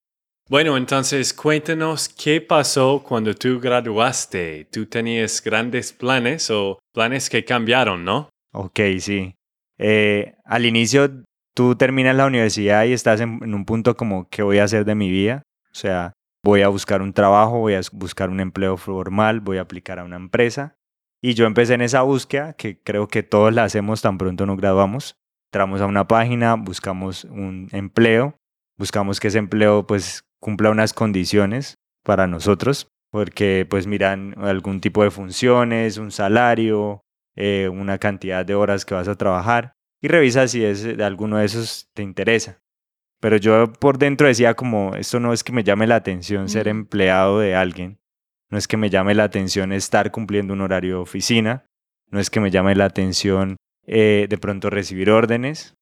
Bueno, 0.49 0.77
entonces 0.77 1.35
cuéntanos 1.35 2.09
qué 2.09 2.41
pasó 2.41 3.03
cuando 3.03 3.35
tú 3.35 3.59
graduaste. 3.59 4.69
¿Tú 4.71 4.87
tenías 4.87 5.43
grandes 5.43 5.93
planes 5.93 6.51
o 6.51 6.79
planes 6.95 7.29
que 7.29 7.45
cambiaron, 7.45 8.05
no? 8.05 8.29
Ok, 8.53 8.79
sí. 9.01 9.35
Eh, 9.77 10.37
al 10.45 10.65
inicio 10.65 11.25
tú 11.53 11.75
terminas 11.75 12.15
la 12.15 12.27
universidad 12.27 12.85
y 12.85 12.93
estás 12.93 13.21
en, 13.21 13.41
en, 13.43 13.55
un 13.55 13.65
punto 13.65 13.97
como, 13.97 14.29
¿qué 14.29 14.45
voy 14.45 14.59
a 14.59 14.65
hacer 14.65 14.85
de 14.85 14.95
mi 14.95 15.11
vida? 15.11 15.43
O 15.73 15.75
sea, 15.75 16.13
voy 16.45 16.63
a 16.63 16.69
buscar 16.69 17.03
un 17.03 17.13
trabajo, 17.13 17.59
voy 17.59 17.75
a 17.75 17.81
buscar 17.93 18.31
un 18.31 18.39
empleo 18.39 18.77
formal, 18.77 19.41
voy 19.41 19.59
a 19.59 19.63
aplicar 19.63 19.99
a 19.99 20.05
una 20.05 20.17
empresa. 20.17 20.77
Y 21.21 21.35
yo 21.35 21.47
empecé 21.47 21.75
en 21.75 21.83
esa 21.83 22.03
búsqueda, 22.03 22.53
que 22.53 22.81
creo 22.81 23.09
que 23.09 23.25
todos 23.25 23.53
la 23.53 23.65
hacemos 23.65 24.01
tan 24.01 24.17
pronto 24.17 24.47
nos 24.47 24.59
graduamos. 24.59 25.17
Entramos 25.51 25.81
a 25.81 25.87
una 25.87 26.07
página, 26.07 26.55
buscamos 26.55 27.25
un 27.25 27.69
empleo, 27.73 28.37
buscamos 28.79 29.21
que 29.21 29.29
ese 29.29 29.39
empleo 29.39 29.87
pues 29.87 30.25
cumpla 30.41 30.71
unas 30.71 30.93
condiciones 30.93 31.75
para 32.05 32.27
nosotros, 32.27 32.89
porque 33.11 33.67
pues 33.69 33.87
miran 33.87 34.35
algún 34.39 34.81
tipo 34.81 35.03
de 35.03 35.11
funciones, 35.11 35.99
un 35.99 36.11
salario, 36.11 37.03
eh, 37.35 37.69
una 37.73 37.99
cantidad 37.99 38.45
de 38.45 38.55
horas 38.55 38.85
que 38.85 38.95
vas 38.95 39.09
a 39.09 39.17
trabajar 39.17 39.75
y 40.01 40.09
revisa 40.09 40.47
si 40.49 40.65
es 40.65 40.83
de 40.83 41.05
alguno 41.05 41.39
de 41.39 41.47
esos 41.47 41.89
te 41.95 42.03
interesa. 42.03 42.61
Pero 43.21 43.37
yo 43.37 43.73
por 43.73 43.99
dentro 43.99 44.27
decía 44.27 44.55
como, 44.55 44.95
esto 44.95 45.21
no 45.21 45.33
es 45.33 45.43
que 45.43 45.53
me 45.53 45.65
llame 45.65 45.87
la 45.87 45.97
atención 45.97 46.49
ser 46.49 46.69
empleado 46.69 47.41
de 47.41 47.55
alguien, 47.55 47.99
no 48.51 48.59
es 48.59 48.69
que 48.69 48.77
me 48.77 48.91
llame 48.91 49.15
la 49.15 49.25
atención 49.25 49.73
estar 49.73 50.11
cumpliendo 50.11 50.53
un 50.53 50.61
horario 50.61 50.97
de 50.97 51.03
oficina, 51.03 51.67
no 52.11 52.21
es 52.21 52.31
que 52.31 52.41
me 52.41 52.51
llame 52.51 52.75
la 52.75 52.85
atención 52.85 53.57
eh, 53.87 54.27
de 54.29 54.39
pronto 54.39 54.71
recibir 54.71 55.11
órdenes, 55.11 55.75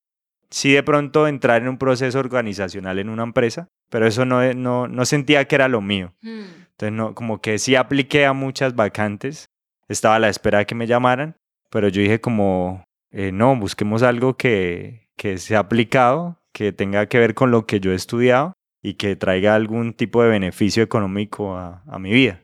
sí 0.51 0.73
de 0.73 0.83
pronto 0.83 1.27
entrar 1.27 1.63
en 1.63 1.69
un 1.69 1.79
proceso 1.79 2.19
organizacional 2.19 2.99
en 2.99 3.09
una 3.09 3.23
empresa, 3.23 3.69
pero 3.91 4.07
eso 4.07 4.25
no, 4.25 4.53
no, 4.55 4.89
no 4.89 5.05
sentía 5.05 5.45
que 5.47 5.55
era 5.55 5.69
lo 5.69 5.81
mío. 5.81 6.15
Mm. 6.23 6.43
Entonces, 6.71 6.93
no, 6.93 7.15
como 7.15 7.41
que 7.41 7.59
sí 7.59 7.77
apliqué 7.77 8.27
a 8.27 8.33
muchas 8.33 8.75
vacantes, 8.75 9.47
estaba 9.89 10.17
a 10.17 10.19
la 10.19 10.29
espera 10.29 10.59
de 10.59 10.67
que 10.67 10.75
me 10.75 10.87
llamaran, 10.87 11.37
pero 11.71 11.89
yo 11.89 12.03
dije 12.03 12.21
como, 12.21 12.85
eh, 13.11 13.31
no, 13.33 13.57
busquemos 13.57 14.03
algo 14.03 14.37
que, 14.37 15.09
que 15.17 15.39
sea 15.39 15.61
aplicado, 15.61 16.39
que 16.53 16.73
tenga 16.73 17.07
que 17.07 17.19
ver 17.19 17.35
con 17.35 17.51
lo 17.51 17.67
que 17.67 17.81
yo 17.81 17.93
he 17.93 17.97
estudiado 17.97 18.53
y 18.83 18.95
que 18.95 19.17
traiga 19.17 19.55
algún 19.55 19.95
tipo 19.95 20.23
de 20.23 20.29
beneficio 20.29 20.83
económico 20.83 21.57
a, 21.57 21.83
a 21.87 21.99
mi 21.99 22.13
vida. 22.13 22.43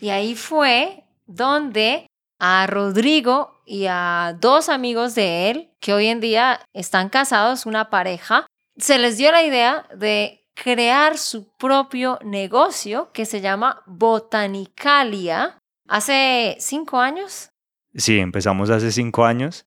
Y 0.00 0.10
ahí 0.10 0.34
fue 0.34 1.04
donde 1.26 2.06
a 2.38 2.66
Rodrigo 2.66 3.62
y 3.66 3.86
a 3.88 4.36
dos 4.40 4.68
amigos 4.68 5.14
de 5.14 5.50
él, 5.50 5.70
que 5.80 5.94
hoy 5.94 6.06
en 6.06 6.20
día 6.20 6.60
están 6.72 7.08
casados, 7.08 7.66
una 7.66 7.90
pareja, 7.90 8.46
se 8.76 8.98
les 8.98 9.16
dio 9.16 9.30
la 9.32 9.44
idea 9.44 9.86
de 9.96 10.44
crear 10.54 11.18
su 11.18 11.48
propio 11.56 12.18
negocio 12.24 13.10
que 13.12 13.24
se 13.24 13.40
llama 13.40 13.82
Botanicalia. 13.86 15.58
Hace 15.88 16.56
cinco 16.60 17.00
años. 17.00 17.50
Sí, 17.94 18.18
empezamos 18.18 18.70
hace 18.70 18.90
cinco 18.90 19.24
años. 19.24 19.66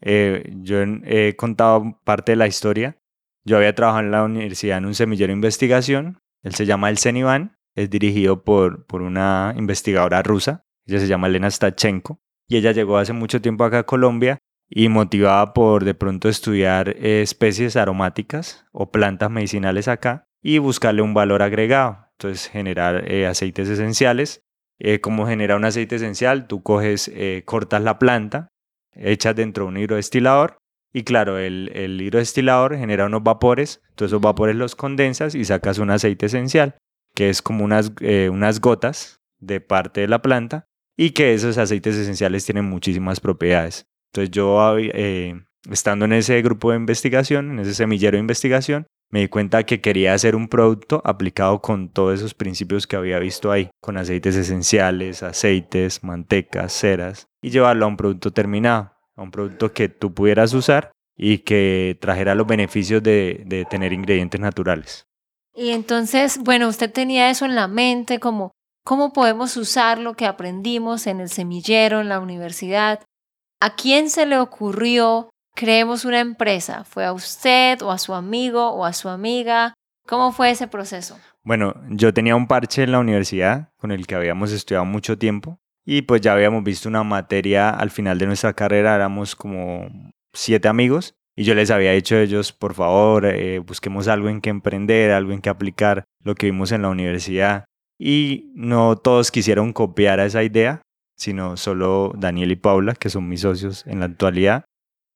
Eh, 0.00 0.52
yo 0.56 0.78
he 1.04 1.36
contado 1.36 2.00
parte 2.04 2.32
de 2.32 2.36
la 2.36 2.46
historia. 2.46 2.98
Yo 3.44 3.56
había 3.56 3.74
trabajado 3.74 4.04
en 4.04 4.10
la 4.10 4.24
universidad 4.24 4.78
en 4.78 4.86
un 4.86 4.94
semillero 4.94 5.28
de 5.28 5.34
investigación. 5.34 6.18
Él 6.42 6.54
se 6.54 6.66
llama 6.66 6.90
el 6.90 6.98
CENIVAN. 6.98 7.56
Es 7.74 7.88
dirigido 7.88 8.42
por, 8.42 8.86
por 8.86 9.02
una 9.02 9.54
investigadora 9.56 10.22
rusa. 10.22 10.64
Ella 10.86 11.00
se 11.00 11.06
llama 11.06 11.28
Elena 11.28 11.50
Stachenko. 11.50 12.20
Y 12.48 12.56
ella 12.56 12.72
llegó 12.72 12.98
hace 12.98 13.12
mucho 13.12 13.40
tiempo 13.40 13.64
acá 13.64 13.78
a 13.80 13.82
Colombia 13.84 14.38
y 14.68 14.88
motivada 14.88 15.52
por 15.52 15.84
de 15.84 15.94
pronto 15.94 16.28
estudiar 16.28 16.90
eh, 16.98 17.22
especies 17.22 17.76
aromáticas 17.76 18.66
o 18.72 18.90
plantas 18.90 19.30
medicinales 19.30 19.88
acá 19.88 20.24
y 20.42 20.58
buscarle 20.58 21.02
un 21.02 21.14
valor 21.14 21.42
agregado. 21.42 22.06
Entonces 22.12 22.48
generar 22.48 23.10
eh, 23.10 23.26
aceites 23.26 23.68
esenciales. 23.68 24.42
Eh, 24.78 25.00
¿Cómo 25.00 25.26
genera 25.26 25.56
un 25.56 25.64
aceite 25.64 25.96
esencial? 25.96 26.46
Tú 26.46 26.62
coges, 26.62 27.12
cortas 27.44 27.82
la 27.82 27.98
planta, 27.98 28.48
echas 28.94 29.36
dentro 29.36 29.66
un 29.66 29.76
hidrodestilador 29.76 30.58
y 30.92 31.04
claro, 31.04 31.38
el, 31.38 31.70
el 31.74 32.10
genera 32.78 33.06
unos 33.06 33.22
vapores, 33.22 33.80
todos 33.94 34.10
esos 34.10 34.20
vapores 34.20 34.56
los 34.56 34.74
condensas 34.74 35.34
y 35.34 35.44
sacas 35.44 35.78
un 35.78 35.90
aceite 35.90 36.26
esencial, 36.26 36.76
que 37.14 37.30
es 37.30 37.40
como 37.40 37.64
unas, 37.64 37.92
unas 38.30 38.60
gotas 38.60 39.20
de 39.38 39.60
parte 39.60 40.02
de 40.02 40.08
la 40.08 40.20
planta 40.20 40.66
y 41.02 41.10
que 41.10 41.34
esos 41.34 41.58
aceites 41.58 41.96
esenciales 41.96 42.44
tienen 42.44 42.64
muchísimas 42.64 43.18
propiedades. 43.18 43.86
Entonces 44.12 44.30
yo, 44.30 44.76
eh, 44.78 45.34
estando 45.68 46.04
en 46.04 46.12
ese 46.12 46.40
grupo 46.42 46.70
de 46.70 46.76
investigación, 46.76 47.50
en 47.50 47.58
ese 47.58 47.74
semillero 47.74 48.16
de 48.16 48.20
investigación, 48.20 48.86
me 49.10 49.18
di 49.18 49.26
cuenta 49.26 49.64
que 49.64 49.80
quería 49.80 50.14
hacer 50.14 50.36
un 50.36 50.46
producto 50.46 51.02
aplicado 51.04 51.60
con 51.60 51.88
todos 51.88 52.20
esos 52.20 52.34
principios 52.34 52.86
que 52.86 52.94
había 52.94 53.18
visto 53.18 53.50
ahí, 53.50 53.68
con 53.80 53.96
aceites 53.96 54.36
esenciales, 54.36 55.24
aceites, 55.24 56.04
mantecas, 56.04 56.72
ceras, 56.72 57.26
y 57.42 57.50
llevarlo 57.50 57.84
a 57.86 57.88
un 57.88 57.96
producto 57.96 58.32
terminado, 58.32 58.92
a 59.16 59.22
un 59.22 59.32
producto 59.32 59.72
que 59.72 59.88
tú 59.88 60.14
pudieras 60.14 60.54
usar 60.54 60.92
y 61.16 61.38
que 61.38 61.98
trajera 62.00 62.36
los 62.36 62.46
beneficios 62.46 63.02
de, 63.02 63.42
de 63.46 63.64
tener 63.64 63.92
ingredientes 63.92 64.40
naturales. 64.40 65.04
Y 65.52 65.70
entonces, 65.70 66.38
bueno, 66.38 66.68
usted 66.68 66.92
tenía 66.92 67.28
eso 67.28 67.44
en 67.44 67.56
la 67.56 67.66
mente, 67.66 68.20
como 68.20 68.52
cómo 68.84 69.12
podemos 69.12 69.56
usar 69.56 69.98
lo 69.98 70.14
que 70.14 70.26
aprendimos 70.26 71.06
en 71.06 71.20
el 71.20 71.28
semillero, 71.28 72.00
en 72.00 72.08
la 72.08 72.20
universidad, 72.20 73.00
¿A 73.62 73.76
quién 73.76 74.10
se 74.10 74.26
le 74.26 74.38
ocurrió 74.38 75.30
creemos 75.54 76.04
una 76.04 76.18
empresa? 76.18 76.82
¿Fue 76.82 77.04
a 77.04 77.12
usted 77.12 77.80
o 77.82 77.92
a 77.92 77.98
su 77.98 78.12
amigo 78.12 78.72
o 78.72 78.84
a 78.84 78.92
su 78.92 79.08
amiga? 79.08 79.72
¿Cómo 80.04 80.32
fue 80.32 80.50
ese 80.50 80.66
proceso? 80.66 81.16
Bueno, 81.44 81.76
yo 81.88 82.12
tenía 82.12 82.34
un 82.34 82.48
parche 82.48 82.82
en 82.82 82.90
la 82.90 82.98
universidad 82.98 83.68
con 83.76 83.92
el 83.92 84.08
que 84.08 84.16
habíamos 84.16 84.50
estudiado 84.50 84.84
mucho 84.84 85.16
tiempo 85.16 85.60
y 85.86 86.02
pues 86.02 86.22
ya 86.22 86.32
habíamos 86.32 86.64
visto 86.64 86.88
una 86.88 87.04
materia 87.04 87.70
al 87.70 87.92
final 87.92 88.18
de 88.18 88.26
nuestra 88.26 88.52
carrera, 88.52 88.96
éramos 88.96 89.36
como 89.36 89.86
siete 90.32 90.66
amigos 90.66 91.14
y 91.36 91.44
yo 91.44 91.54
les 91.54 91.70
había 91.70 91.92
dicho 91.92 92.16
a 92.16 92.22
ellos, 92.22 92.50
por 92.50 92.74
favor, 92.74 93.26
eh, 93.26 93.60
busquemos 93.60 94.08
algo 94.08 94.28
en 94.28 94.40
que 94.40 94.50
emprender, 94.50 95.12
algo 95.12 95.30
en 95.30 95.40
que 95.40 95.50
aplicar 95.50 96.02
lo 96.24 96.34
que 96.34 96.46
vimos 96.46 96.72
en 96.72 96.82
la 96.82 96.88
universidad. 96.88 97.64
Y 97.98 98.50
no 98.54 98.96
todos 98.96 99.30
quisieron 99.30 99.72
copiar 99.72 100.20
a 100.20 100.26
esa 100.26 100.42
idea, 100.42 100.82
sino 101.16 101.56
solo 101.56 102.12
Daniel 102.16 102.52
y 102.52 102.56
Paula, 102.56 102.94
que 102.94 103.10
son 103.10 103.28
mis 103.28 103.42
socios 103.42 103.86
en 103.86 104.00
la 104.00 104.06
actualidad. 104.06 104.64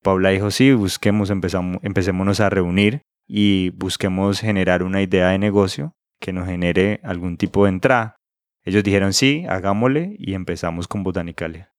Paula 0.03 0.31
dijo, 0.31 0.51
sí, 0.51 0.73
busquemos, 0.73 1.31
empezamos, 1.31 1.79
empecémonos 1.83 2.41
a 2.41 2.51
reunir 2.51 3.03
y 3.27 3.71
busquemos 3.71 4.41
generar 4.41 4.83
una 4.83 5.03
idea 5.03 5.31
de 5.31 5.39
negocio 5.39 5.93
que 6.21 6.33
nos 6.33 6.47
genere 6.47 7.01
algún 7.03 7.37
tipo 7.37 7.65
de 7.65 7.71
entrada. 7.71 8.17
Ellos 8.65 8.85
dijeron, 8.85 9.13
sí, 9.13 9.45
hagámosle 9.49 10.17
y 10.19 10.35
empezamos 10.35 10.89
con 10.89 11.03
Botanicalia. 11.03 11.73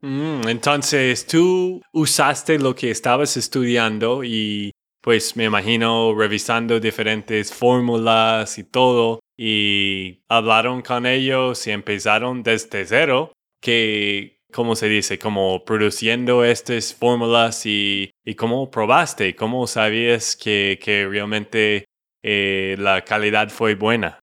Mm, 0.00 0.48
entonces, 0.48 1.26
tú 1.26 1.80
usaste 1.92 2.58
lo 2.58 2.74
que 2.74 2.90
estabas 2.90 3.36
estudiando 3.36 4.24
y 4.24 4.70
pues 5.04 5.36
me 5.36 5.44
imagino 5.44 6.14
revisando 6.16 6.80
diferentes 6.80 7.52
fórmulas 7.52 8.56
y 8.56 8.64
todo 8.64 9.20
y 9.36 10.22
hablaron 10.28 10.80
con 10.80 11.04
ellos 11.04 11.66
y 11.66 11.72
empezaron 11.72 12.42
desde 12.42 12.86
cero 12.86 13.30
que 13.60 14.38
¿cómo 14.50 14.74
se 14.76 14.88
dice? 14.88 15.18
Como 15.18 15.62
produciendo 15.66 16.42
estas 16.42 16.94
fórmulas 16.94 17.66
y, 17.66 18.12
y 18.24 18.34
cómo 18.34 18.70
probaste, 18.70 19.36
cómo 19.36 19.66
sabías 19.66 20.36
que, 20.36 20.78
que 20.82 21.06
realmente 21.06 21.84
eh, 22.22 22.76
la 22.78 23.02
calidad 23.02 23.50
fue 23.50 23.74
buena. 23.74 24.20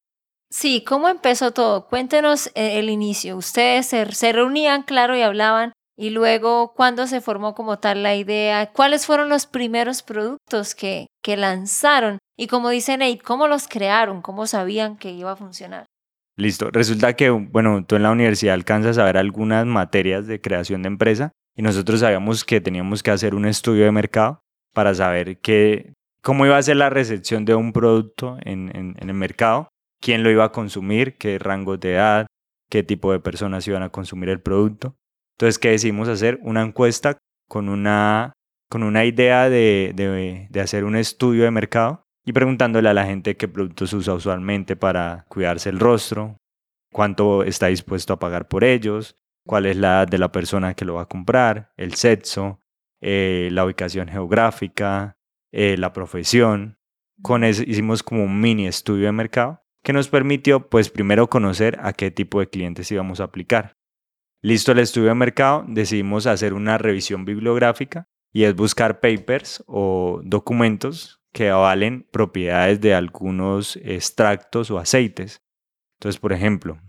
Sí, 0.49 0.83
¿cómo 0.83 1.09
empezó 1.09 1.51
todo? 1.51 1.87
Cuéntenos 1.87 2.47
eh, 2.55 2.79
el 2.79 2.89
inicio. 2.89 3.37
Ustedes 3.37 3.85
se, 3.85 4.33
reunían, 4.33 4.81
claro, 4.81 5.15
y 5.15 5.21
hablaban. 5.21 5.73
Y 5.97 6.09
luego, 6.09 6.73
¿cuándo 6.73 7.05
se 7.07 7.21
formó 7.21 7.53
como 7.53 7.79
tal 7.79 8.03
la 8.03 8.15
idea? 8.15 8.71
¿Cuáles 8.71 9.05
fueron 9.05 9.29
los 9.29 9.45
primeros 9.45 10.03
productos 10.03 10.73
que, 10.73 11.07
que 11.21 11.37
lanzaron? 11.37 12.17
Y 12.37 12.47
como 12.47 12.69
dice 12.69 12.97
Nate, 12.97 13.19
¿cómo 13.19 13.47
los 13.47 13.67
crearon? 13.67 14.21
¿Cómo 14.21 14.47
sabían 14.47 14.97
que 14.97 15.11
iba 15.11 15.33
a 15.33 15.35
funcionar? 15.35 15.85
Listo. 16.37 16.71
Resulta 16.71 17.13
que, 17.13 17.29
bueno, 17.29 17.85
tú 17.85 17.95
en 17.95 18.03
la 18.03 18.11
universidad 18.11 18.53
alcanzas 18.53 18.97
a 18.97 19.03
ver 19.03 19.17
algunas 19.17 19.65
materias 19.65 20.27
de 20.27 20.41
creación 20.41 20.81
de 20.81 20.87
empresa 20.87 21.31
y 21.55 21.61
nosotros 21.61 21.99
sabíamos 21.99 22.45
que 22.45 22.61
teníamos 22.61 23.03
que 23.03 23.11
hacer 23.11 23.35
un 23.35 23.45
estudio 23.45 23.85
de 23.85 23.91
mercado 23.91 24.39
para 24.73 24.95
saber 24.95 25.39
qué, 25.41 25.93
cómo 26.23 26.45
iba 26.45 26.57
a 26.57 26.63
ser 26.63 26.77
la 26.77 26.89
recepción 26.89 27.45
de 27.45 27.53
un 27.53 27.73
producto 27.73 28.37
en, 28.43 28.71
en 28.73 29.09
el 29.09 29.13
mercado 29.13 29.67
quién 30.01 30.23
lo 30.23 30.31
iba 30.31 30.43
a 30.43 30.51
consumir, 30.51 31.17
qué 31.17 31.39
rango 31.39 31.77
de 31.77 31.93
edad, 31.93 32.27
qué 32.69 32.83
tipo 32.83 33.13
de 33.13 33.19
personas 33.19 33.65
iban 33.67 33.83
a 33.83 33.89
consumir 33.89 34.29
el 34.29 34.41
producto. 34.41 34.95
Entonces, 35.41 35.57
¿qué 35.57 35.71
decidimos 35.71 36.07
hacer? 36.07 36.37
Una 36.43 36.61
encuesta 36.61 37.17
con 37.49 37.67
una, 37.67 38.31
con 38.69 38.83
una 38.83 39.05
idea 39.05 39.49
de, 39.49 39.91
de, 39.95 40.45
de 40.47 40.61
hacer 40.61 40.83
un 40.83 40.95
estudio 40.95 41.45
de 41.45 41.49
mercado 41.49 42.03
y 42.23 42.31
preguntándole 42.31 42.87
a 42.87 42.93
la 42.93 43.07
gente 43.07 43.35
qué 43.35 43.47
productos 43.47 43.91
usa 43.93 44.13
usualmente 44.13 44.75
para 44.75 45.25
cuidarse 45.29 45.69
el 45.69 45.79
rostro, 45.79 46.37
cuánto 46.93 47.41
está 47.41 47.65
dispuesto 47.65 48.13
a 48.13 48.19
pagar 48.19 48.49
por 48.49 48.63
ellos, 48.63 49.15
cuál 49.43 49.65
es 49.65 49.77
la 49.77 50.01
edad 50.01 50.07
de 50.09 50.19
la 50.19 50.31
persona 50.31 50.75
que 50.75 50.85
lo 50.85 50.93
va 50.93 51.01
a 51.01 51.09
comprar, 51.09 51.71
el 51.75 51.95
sexo, 51.95 52.59
eh, 53.01 53.49
la 53.51 53.65
ubicación 53.65 54.09
geográfica, 54.09 55.17
eh, 55.51 55.75
la 55.75 55.91
profesión. 55.91 56.77
Con 57.23 57.43
eso 57.43 57.63
hicimos 57.65 58.03
como 58.03 58.25
un 58.25 58.39
mini 58.39 58.67
estudio 58.67 59.07
de 59.07 59.11
mercado 59.11 59.63
que 59.83 59.91
nos 59.91 60.07
permitió 60.07 60.69
pues 60.69 60.91
primero 60.91 61.31
conocer 61.31 61.79
a 61.81 61.93
qué 61.93 62.11
tipo 62.11 62.41
de 62.41 62.47
clientes 62.47 62.91
íbamos 62.91 63.19
a 63.19 63.23
aplicar. 63.23 63.80
Listo 64.43 64.71
el 64.71 64.79
estudio 64.79 65.09
de 65.09 65.15
mercado, 65.15 65.63
decidimos 65.67 66.25
hacer 66.25 66.53
una 66.53 66.79
revisión 66.79 67.25
bibliográfica 67.25 68.07
y 68.33 68.45
es 68.45 68.55
buscar 68.55 68.99
papers 68.99 69.63
o 69.67 70.21
documentos 70.23 71.21
que 71.31 71.49
avalen 71.49 72.07
propiedades 72.11 72.81
de 72.81 72.95
algunos 72.95 73.75
extractos 73.77 74.71
o 74.71 74.79
aceites. 74.79 75.41
Entonces, 75.99 76.19
por 76.19 76.33
ejemplo, 76.33 76.79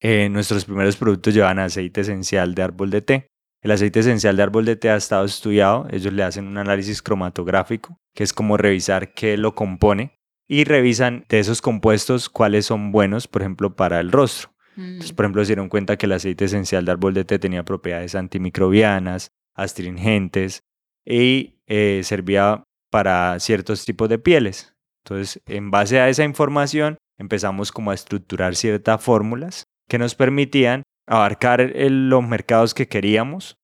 eh, 0.00 0.30
nuestros 0.30 0.64
primeros 0.64 0.96
productos 0.96 1.34
llevan 1.34 1.58
aceite 1.58 2.00
esencial 2.00 2.54
de 2.54 2.62
árbol 2.62 2.90
de 2.90 3.02
té. 3.02 3.26
El 3.60 3.70
aceite 3.70 4.00
esencial 4.00 4.36
de 4.36 4.42
árbol 4.42 4.64
de 4.64 4.76
té 4.76 4.88
ha 4.88 4.96
estado 4.96 5.26
estudiado, 5.26 5.86
ellos 5.90 6.12
le 6.12 6.22
hacen 6.22 6.48
un 6.48 6.56
análisis 6.56 7.02
cromatográfico, 7.02 7.98
que 8.14 8.24
es 8.24 8.32
como 8.32 8.56
revisar 8.56 9.12
qué 9.12 9.36
lo 9.36 9.54
compone 9.54 10.16
y 10.48 10.64
revisan 10.64 11.26
de 11.28 11.38
esos 11.38 11.60
compuestos 11.60 12.30
cuáles 12.30 12.64
son 12.64 12.92
buenos, 12.92 13.28
por 13.28 13.42
ejemplo, 13.42 13.76
para 13.76 14.00
el 14.00 14.10
rostro. 14.10 14.51
Entonces, 14.76 15.12
mm. 15.12 15.16
por 15.16 15.24
ejemplo, 15.24 15.44
se 15.44 15.48
dieron 15.48 15.68
cuenta 15.68 15.96
que 15.96 16.06
el 16.06 16.12
aceite 16.12 16.46
esencial 16.46 16.84
de 16.84 16.92
árbol 16.92 17.14
de 17.14 17.24
té 17.24 17.38
tenía 17.38 17.64
propiedades 17.64 18.14
antimicrobianas, 18.14 19.30
astringentes 19.54 20.60
y 21.04 21.60
eh, 21.66 22.00
servía 22.04 22.64
para 22.90 23.38
ciertos 23.40 23.84
tipos 23.84 24.08
de 24.08 24.18
pieles. 24.18 24.74
Entonces, 25.04 25.42
en 25.46 25.70
base 25.70 26.00
a 26.00 26.08
esa 26.08 26.24
información, 26.24 26.98
empezamos 27.18 27.72
como 27.72 27.90
a 27.90 27.94
estructurar 27.94 28.54
ciertas 28.54 29.02
fórmulas 29.02 29.64
que 29.88 29.98
nos 29.98 30.14
permitían 30.14 30.82
abarcar 31.06 31.72
los 31.74 32.26
mercados 32.26 32.74
que 32.74 32.88
queríamos 32.88 33.56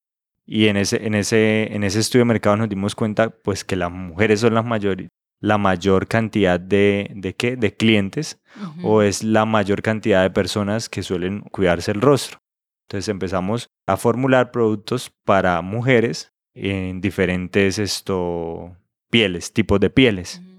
y 0.44 0.68
en 0.68 0.76
ese, 0.76 1.06
en 1.06 1.14
ese, 1.14 1.74
en 1.74 1.84
ese 1.84 2.00
estudio 2.00 2.22
de 2.22 2.28
mercado 2.28 2.56
nos 2.56 2.68
dimos 2.68 2.94
cuenta 2.94 3.30
pues 3.30 3.64
que 3.64 3.76
las 3.76 3.90
mujeres 3.90 4.40
son 4.40 4.54
las, 4.54 4.64
mayores 4.64 5.08
la 5.40 5.58
mayor 5.58 6.08
cantidad 6.08 6.58
de, 6.58 7.10
de, 7.14 7.34
¿qué? 7.34 7.56
de 7.56 7.74
clientes 7.74 8.40
o 8.82 9.02
es 9.02 9.22
la 9.22 9.44
mayor 9.44 9.82
cantidad 9.82 10.22
de 10.22 10.30
personas 10.30 10.88
que 10.88 11.02
suelen 11.02 11.40
cuidarse 11.40 11.92
el 11.92 12.00
rostro. 12.00 12.38
Entonces 12.88 13.08
empezamos 13.08 13.68
a 13.86 13.96
formular 13.96 14.50
productos 14.50 15.12
para 15.24 15.60
mujeres 15.60 16.32
en 16.54 17.00
diferentes 17.00 17.78
esto, 17.78 18.76
pieles, 19.10 19.52
tipos 19.52 19.78
de 19.78 19.90
pieles. 19.90 20.40
Mm. 20.42 20.58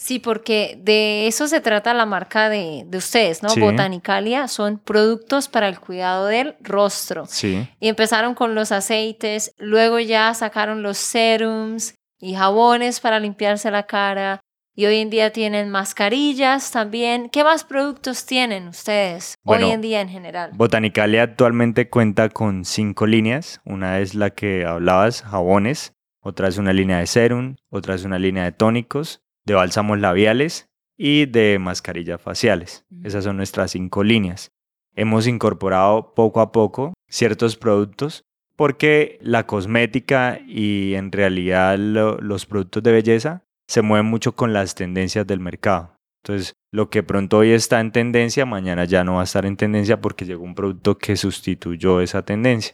Sí, 0.00 0.20
porque 0.20 0.78
de 0.80 1.26
eso 1.26 1.48
se 1.48 1.60
trata 1.60 1.92
la 1.92 2.06
marca 2.06 2.48
de, 2.48 2.84
de 2.86 2.98
ustedes, 2.98 3.42
¿no? 3.42 3.48
Botanicalia 3.56 4.46
son 4.46 4.78
productos 4.78 5.48
para 5.48 5.68
el 5.68 5.80
cuidado 5.80 6.26
del 6.26 6.54
rostro. 6.60 7.26
Sí. 7.26 7.68
Y 7.80 7.88
empezaron 7.88 8.34
con 8.34 8.54
los 8.54 8.70
aceites, 8.70 9.52
luego 9.58 9.98
ya 9.98 10.32
sacaron 10.34 10.84
los 10.84 10.98
serums, 10.98 11.96
y 12.20 12.34
jabones 12.34 13.00
para 13.00 13.20
limpiarse 13.20 13.70
la 13.70 13.84
cara. 13.84 14.40
Y 14.74 14.86
hoy 14.86 14.98
en 14.98 15.10
día 15.10 15.32
tienen 15.32 15.70
mascarillas 15.70 16.70
también. 16.70 17.30
¿Qué 17.30 17.42
más 17.42 17.64
productos 17.64 18.26
tienen 18.26 18.68
ustedes 18.68 19.34
hoy 19.44 19.64
en 19.70 19.80
día 19.80 20.00
en 20.00 20.08
general? 20.08 20.52
Botanicalia 20.54 21.24
actualmente 21.24 21.90
cuenta 21.90 22.28
con 22.28 22.64
cinco 22.64 23.08
líneas. 23.08 23.60
Una 23.64 23.98
es 23.98 24.14
la 24.14 24.30
que 24.30 24.64
hablabas, 24.64 25.22
jabones. 25.22 25.94
Otra 26.20 26.46
es 26.46 26.58
una 26.58 26.72
línea 26.72 26.98
de 26.98 27.08
serum. 27.08 27.56
Otra 27.70 27.96
es 27.96 28.04
una 28.04 28.20
línea 28.20 28.44
de 28.44 28.52
tónicos, 28.52 29.20
de 29.44 29.54
bálsamos 29.54 29.98
labiales 29.98 30.68
y 30.96 31.26
de 31.26 31.58
mascarillas 31.58 32.22
faciales. 32.22 32.84
Esas 33.02 33.24
son 33.24 33.36
nuestras 33.36 33.72
cinco 33.72 34.04
líneas. 34.04 34.52
Hemos 34.94 35.26
incorporado 35.26 36.14
poco 36.14 36.40
a 36.40 36.52
poco 36.52 36.94
ciertos 37.08 37.56
productos 37.56 38.27
porque 38.58 39.20
la 39.22 39.46
cosmética 39.46 40.40
y 40.44 40.94
en 40.94 41.12
realidad 41.12 41.78
los 41.78 42.44
productos 42.44 42.82
de 42.82 42.90
belleza 42.90 43.44
se 43.68 43.82
mueven 43.82 44.06
mucho 44.06 44.34
con 44.34 44.52
las 44.52 44.74
tendencias 44.74 45.24
del 45.28 45.38
mercado. 45.38 45.94
Entonces, 46.24 46.54
lo 46.72 46.90
que 46.90 47.04
pronto 47.04 47.38
hoy 47.38 47.52
está 47.52 47.78
en 47.78 47.92
tendencia, 47.92 48.46
mañana 48.46 48.84
ya 48.84 49.04
no 49.04 49.14
va 49.14 49.20
a 49.20 49.24
estar 49.24 49.46
en 49.46 49.56
tendencia 49.56 50.00
porque 50.00 50.24
llegó 50.24 50.42
un 50.42 50.56
producto 50.56 50.98
que 50.98 51.14
sustituyó 51.14 52.00
esa 52.00 52.24
tendencia. 52.24 52.72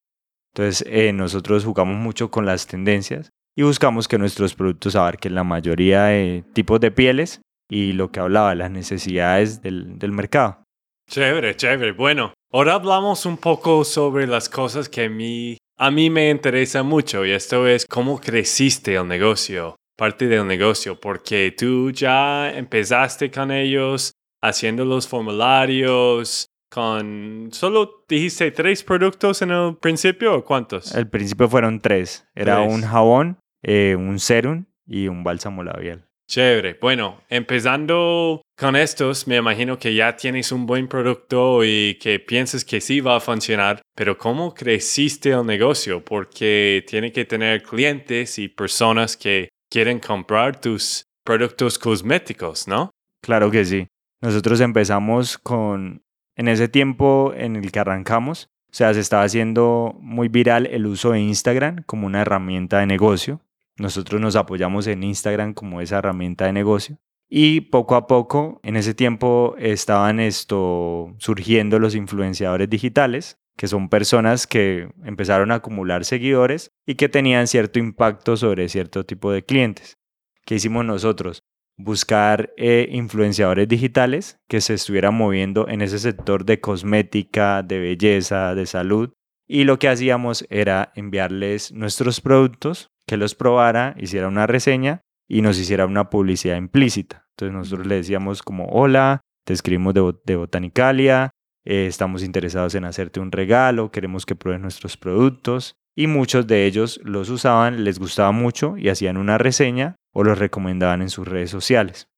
Entonces, 0.54 0.86
eh, 0.88 1.12
nosotros 1.12 1.66
jugamos 1.66 1.96
mucho 1.96 2.30
con 2.30 2.46
las 2.46 2.66
tendencias 2.66 3.28
y 3.54 3.62
buscamos 3.62 4.08
que 4.08 4.16
nuestros 4.16 4.54
productos 4.54 4.96
abarquen 4.96 5.34
la 5.34 5.44
mayoría 5.44 6.04
de 6.04 6.44
tipos 6.54 6.80
de 6.80 6.92
pieles 6.92 7.42
y 7.70 7.92
lo 7.92 8.10
que 8.10 8.20
hablaba, 8.20 8.54
las 8.54 8.70
necesidades 8.70 9.60
del, 9.60 9.98
del 9.98 10.12
mercado. 10.12 10.62
Chévere, 11.10 11.54
chévere. 11.56 11.92
Bueno, 11.92 12.32
ahora 12.50 12.72
hablamos 12.72 13.26
un 13.26 13.36
poco 13.36 13.84
sobre 13.84 14.26
las 14.26 14.48
cosas 14.48 14.88
que 14.88 15.04
a 15.04 15.10
mí 15.10 15.58
a 15.76 15.90
mí 15.90 16.10
me 16.10 16.30
interesa 16.30 16.82
mucho 16.82 17.24
y 17.24 17.32
esto 17.32 17.66
es 17.66 17.86
cómo 17.86 18.20
creciste 18.20 18.94
el 18.94 19.08
negocio, 19.08 19.76
parte 19.96 20.28
del 20.28 20.46
negocio, 20.46 21.00
porque 21.00 21.54
tú 21.56 21.90
ya 21.90 22.50
empezaste 22.52 23.30
con 23.30 23.50
ellos 23.50 24.12
haciendo 24.42 24.84
los 24.84 25.08
formularios, 25.08 26.48
con 26.70 27.48
solo 27.52 28.04
dijiste 28.08 28.50
tres 28.50 28.82
productos 28.82 29.42
en 29.42 29.50
el 29.50 29.76
principio 29.76 30.34
o 30.34 30.44
cuántos? 30.44 30.94
El 30.94 31.08
principio 31.08 31.48
fueron 31.48 31.80
tres. 31.80 32.26
Era 32.34 32.60
un 32.60 32.82
jabón, 32.82 33.38
eh, 33.62 33.96
un 33.96 34.18
serum 34.18 34.66
y 34.86 35.08
un 35.08 35.24
bálsamo 35.24 35.62
labial. 35.62 36.03
Chévere. 36.26 36.78
Bueno, 36.80 37.20
empezando 37.28 38.42
con 38.56 38.76
estos, 38.76 39.26
me 39.26 39.36
imagino 39.36 39.78
que 39.78 39.94
ya 39.94 40.16
tienes 40.16 40.52
un 40.52 40.66
buen 40.66 40.88
producto 40.88 41.64
y 41.64 41.98
que 42.00 42.18
piensas 42.18 42.64
que 42.64 42.80
sí 42.80 43.00
va 43.00 43.16
a 43.16 43.20
funcionar, 43.20 43.82
pero 43.94 44.16
¿cómo 44.16 44.54
creciste 44.54 45.30
el 45.30 45.44
negocio? 45.44 46.04
Porque 46.04 46.84
tiene 46.86 47.12
que 47.12 47.24
tener 47.24 47.62
clientes 47.62 48.38
y 48.38 48.48
personas 48.48 49.16
que 49.16 49.50
quieren 49.70 49.98
comprar 49.98 50.60
tus 50.60 51.04
productos 51.24 51.78
cosméticos, 51.78 52.68
¿no? 52.68 52.90
Claro 53.22 53.50
que 53.50 53.64
sí. 53.64 53.86
Nosotros 54.22 54.60
empezamos 54.60 55.36
con, 55.36 56.02
en 56.36 56.48
ese 56.48 56.68
tiempo 56.68 57.32
en 57.36 57.56
el 57.56 57.70
que 57.70 57.80
arrancamos, 57.80 58.48
o 58.74 58.76
sea, 58.76 58.92
se 58.92 59.00
estaba 59.00 59.22
haciendo 59.22 59.94
muy 60.00 60.28
viral 60.28 60.66
el 60.66 60.86
uso 60.86 61.12
de 61.12 61.20
Instagram 61.20 61.84
como 61.86 62.06
una 62.06 62.22
herramienta 62.22 62.80
de 62.80 62.86
negocio. 62.86 63.40
Nosotros 63.76 64.20
nos 64.20 64.36
apoyamos 64.36 64.86
en 64.86 65.02
Instagram 65.02 65.54
como 65.54 65.80
esa 65.80 65.98
herramienta 65.98 66.46
de 66.46 66.52
negocio. 66.52 66.98
Y 67.28 67.62
poco 67.62 67.96
a 67.96 68.06
poco, 68.06 68.60
en 68.62 68.76
ese 68.76 68.94
tiempo 68.94 69.56
estaban 69.58 70.20
esto 70.20 71.14
surgiendo 71.18 71.78
los 71.78 71.94
influenciadores 71.94 72.70
digitales, 72.70 73.38
que 73.56 73.66
son 73.66 73.88
personas 73.88 74.46
que 74.46 74.88
empezaron 75.04 75.50
a 75.50 75.56
acumular 75.56 76.04
seguidores 76.04 76.70
y 76.86 76.94
que 76.94 77.08
tenían 77.08 77.46
cierto 77.46 77.78
impacto 77.78 78.36
sobre 78.36 78.68
cierto 78.68 79.04
tipo 79.04 79.32
de 79.32 79.44
clientes. 79.44 79.98
¿Qué 80.44 80.56
hicimos 80.56 80.84
nosotros? 80.84 81.42
Buscar 81.76 82.52
eh, 82.56 82.88
influenciadores 82.92 83.66
digitales 83.66 84.38
que 84.48 84.60
se 84.60 84.74
estuvieran 84.74 85.14
moviendo 85.14 85.68
en 85.68 85.82
ese 85.82 85.98
sector 85.98 86.44
de 86.44 86.60
cosmética, 86.60 87.62
de 87.62 87.80
belleza, 87.80 88.54
de 88.54 88.66
salud. 88.66 89.12
Y 89.46 89.64
lo 89.64 89.78
que 89.78 89.88
hacíamos 89.88 90.46
era 90.50 90.92
enviarles 90.94 91.72
nuestros 91.72 92.20
productos 92.20 92.93
que 93.06 93.16
los 93.16 93.34
probara, 93.34 93.94
hiciera 93.98 94.28
una 94.28 94.46
reseña 94.46 95.00
y 95.28 95.42
nos 95.42 95.58
hiciera 95.58 95.86
una 95.86 96.10
publicidad 96.10 96.56
implícita. 96.56 97.26
Entonces 97.30 97.54
nosotros 97.54 97.86
le 97.86 97.96
decíamos 97.96 98.42
como, 98.42 98.66
hola, 98.66 99.20
te 99.44 99.52
escribimos 99.52 99.94
de, 99.94 100.36
Botanicalia, 100.36 101.30
eh, 101.64 101.86
estamos 101.86 102.22
interesados 102.22 102.74
en 102.74 102.84
hacerte 102.84 103.20
un 103.20 103.32
regalo, 103.32 103.90
queremos 103.90 104.26
que 104.26 104.36
pruebes 104.36 104.62
nuestros 104.62 104.96
productos. 104.96 105.74
Y 105.96 106.08
muchos 106.08 106.48
de 106.48 106.66
ellos 106.66 107.00
los 107.04 107.30
usaban, 107.30 107.84
les 107.84 108.00
gustaba 108.00 108.32
mucho 108.32 108.76
y 108.76 108.88
hacían 108.88 109.16
una 109.16 109.38
reseña 109.38 109.94
o 110.12 110.24
los 110.24 110.38
recomendaban 110.38 111.02
en 111.02 111.10
sus 111.10 111.28
redes 111.28 111.50
sociales. 111.50 112.08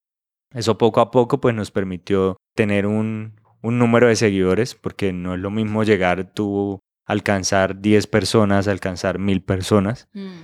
Eso 0.54 0.78
poco 0.78 1.00
a 1.00 1.10
poco 1.10 1.40
pues 1.42 1.54
nos 1.54 1.70
permitió 1.70 2.38
tener 2.54 2.86
un, 2.86 3.38
un 3.60 3.78
número 3.78 4.08
de 4.08 4.16
seguidores, 4.16 4.74
porque 4.74 5.12
no 5.12 5.34
es 5.34 5.40
lo 5.40 5.50
mismo 5.50 5.84
llegar 5.84 6.32
tú 6.32 6.80
alcanzar 7.04 7.80
10 7.80 8.06
personas, 8.06 8.68
alcanzar 8.68 9.18
mil 9.18 9.42
personas. 9.42 10.08
Mm. 10.12 10.42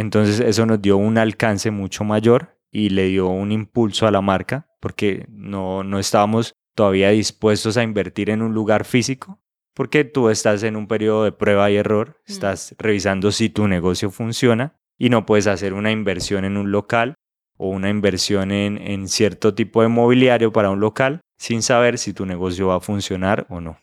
Entonces 0.00 0.40
eso 0.40 0.66
nos 0.66 0.82
dio 0.82 0.98
un 0.98 1.16
alcance 1.16 1.70
mucho 1.70 2.04
mayor 2.04 2.58
y 2.70 2.90
le 2.90 3.06
dio 3.06 3.28
un 3.28 3.50
impulso 3.50 4.06
a 4.06 4.10
la 4.10 4.20
marca, 4.20 4.68
porque 4.78 5.24
no, 5.30 5.84
no 5.84 5.98
estábamos 5.98 6.52
todavía 6.74 7.08
dispuestos 7.10 7.78
a 7.78 7.82
invertir 7.82 8.28
en 8.28 8.42
un 8.42 8.52
lugar 8.52 8.84
físico, 8.84 9.40
porque 9.72 10.04
tú 10.04 10.28
estás 10.28 10.62
en 10.64 10.76
un 10.76 10.86
periodo 10.86 11.24
de 11.24 11.32
prueba 11.32 11.70
y 11.70 11.76
error, 11.76 12.20
mm. 12.28 12.32
estás 12.32 12.74
revisando 12.78 13.32
si 13.32 13.48
tu 13.48 13.68
negocio 13.68 14.10
funciona 14.10 14.76
y 14.98 15.08
no 15.08 15.24
puedes 15.24 15.46
hacer 15.46 15.72
una 15.72 15.90
inversión 15.90 16.44
en 16.44 16.58
un 16.58 16.70
local 16.72 17.14
o 17.56 17.70
una 17.70 17.88
inversión 17.88 18.52
en, 18.52 18.76
en 18.76 19.08
cierto 19.08 19.54
tipo 19.54 19.80
de 19.80 19.88
mobiliario 19.88 20.52
para 20.52 20.68
un 20.68 20.80
local 20.80 21.22
sin 21.38 21.62
saber 21.62 21.96
si 21.96 22.12
tu 22.12 22.26
negocio 22.26 22.66
va 22.66 22.76
a 22.76 22.80
funcionar 22.80 23.46
o 23.48 23.62
no. 23.62 23.78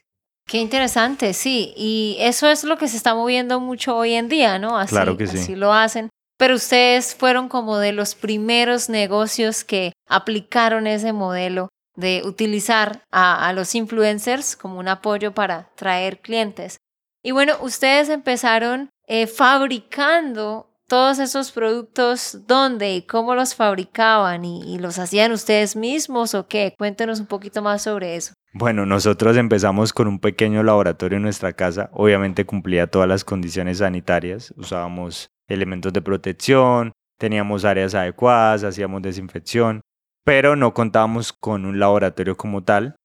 Qué 0.46 0.58
interesante, 0.58 1.34
sí. 1.34 1.74
Y 1.76 2.18
eso 2.20 2.50
es 2.50 2.64
lo 2.64 2.78
que 2.78 2.88
se 2.88 2.98
está 2.98 3.16
moviendo 3.16 3.60
mucho 3.60 3.96
hoy 3.96 4.14
en 4.14 4.30
día, 4.30 4.60
¿no? 4.60 4.78
Así, 4.78 4.94
claro 4.94 5.18
que 5.18 5.28
sí. 5.28 5.38
Así 5.38 5.56
lo 5.56 5.74
hacen. 5.74 6.10
Pero 6.38 6.56
ustedes 6.56 7.16
fueron 7.16 7.48
como 7.48 7.78
de 7.78 7.94
los 7.94 8.16
primeros 8.16 8.90
negocios 8.90 9.64
que 9.64 9.94
aplicaron 10.08 10.88
ese 10.88 11.14
modelo 11.14 11.70
de 11.96 12.24
utilizar 12.26 13.04
a, 13.12 13.48
a 13.48 13.54
los 13.54 13.76
influencers 13.76 14.56
como 14.56 14.80
un 14.80 14.88
apoyo 14.88 15.34
para 15.34 15.70
traer 15.76 16.20
clientes. 16.20 16.78
Y 17.24 17.32
bueno, 17.32 17.56
ustedes 17.62 18.10
empezaron 18.10 18.90
eh, 19.08 19.28
fabricando 19.28 20.70
todos 20.88 21.20
esos 21.20 21.52
productos, 21.52 22.46
¿dónde 22.46 22.96
y 22.96 23.02
cómo 23.02 23.36
los 23.36 23.56
fabricaban? 23.56 24.46
¿Y, 24.46 24.78
los 24.80 25.00
hacían 25.00 25.32
ustedes 25.32 25.76
mismos 25.76 26.36
o 26.36 26.48
qué? 26.48 26.76
Cuéntenos 26.78 27.20
un 27.20 27.26
poquito 27.26 27.62
más 27.62 27.82
sobre 27.82 28.16
eso. 28.16 28.34
Bueno, 28.56 28.86
nosotros 28.86 29.36
empezamos 29.36 29.94
con 29.94 30.08
un 30.08 30.20
pequeño 30.20 30.62
laboratorio 30.62 31.18
en 31.18 31.24
nuestra 31.24 31.54
casa. 31.54 31.90
Obviamente 31.92 32.46
cumplía 32.46 32.86
todas 32.86 33.08
las 33.08 33.24
condiciones 33.24 33.80
sanitarias. 33.80 34.54
Usábamos 34.58 35.32
elementos 35.48 35.92
de 35.92 36.04
protección, 36.04 36.92
teníamos 37.18 37.66
áreas 37.66 37.96
adecuadas, 37.96 38.64
hacíamos 38.64 39.02
desinfección, 39.02 39.82
pero 40.24 40.56
no 40.56 40.76
contábamos 40.76 41.34
con 41.34 41.66
un 41.66 41.80
laboratorio 41.80 42.38
como 42.38 42.64
tal. 42.64 42.96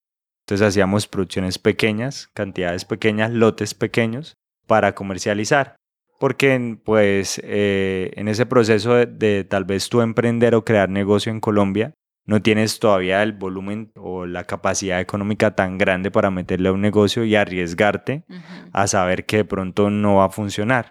Entonces 0.43 0.69
hacíamos 0.69 1.07
producciones 1.07 1.59
pequeñas, 1.59 2.29
cantidades 2.35 2.85
pequeñas, 2.85 3.33
lotes 3.33 3.73
pequeños 3.73 4.35
para 4.67 4.95
comercializar 4.95 5.79
porque 6.19 6.79
pues 6.85 7.41
eh, 7.45 8.11
en 8.17 8.29
ese 8.29 8.45
proceso 8.45 8.95
de, 8.95 9.45
tal 9.45 9.65
vez 9.65 9.89
tú 9.89 10.01
emprender 10.01 10.55
o 10.55 10.65
crear 10.65 10.89
negocio 10.89 11.31
en 11.31 11.41
Colombia, 11.41 11.95
no 12.29 12.43
tienes 12.43 12.79
todavía 12.79 13.23
el 13.23 13.33
volumen 13.33 13.91
o 13.97 14.27
la 14.27 14.45
capacidad 14.45 15.01
económica 15.01 15.55
tan 15.55 15.79
grande 15.79 16.11
para 16.11 16.31
meterle 16.31 16.69
a 16.69 16.73
un 16.73 16.83
negocio 16.83 17.25
y 17.25 17.35
arriesgarte 17.35 18.27
a 18.71 18.87
saber 18.87 19.25
que 19.25 19.39
de 19.39 19.45
pronto 19.47 19.89
no 19.89 20.17
va 20.17 20.27
a 20.27 20.31
funcionar. 20.31 20.91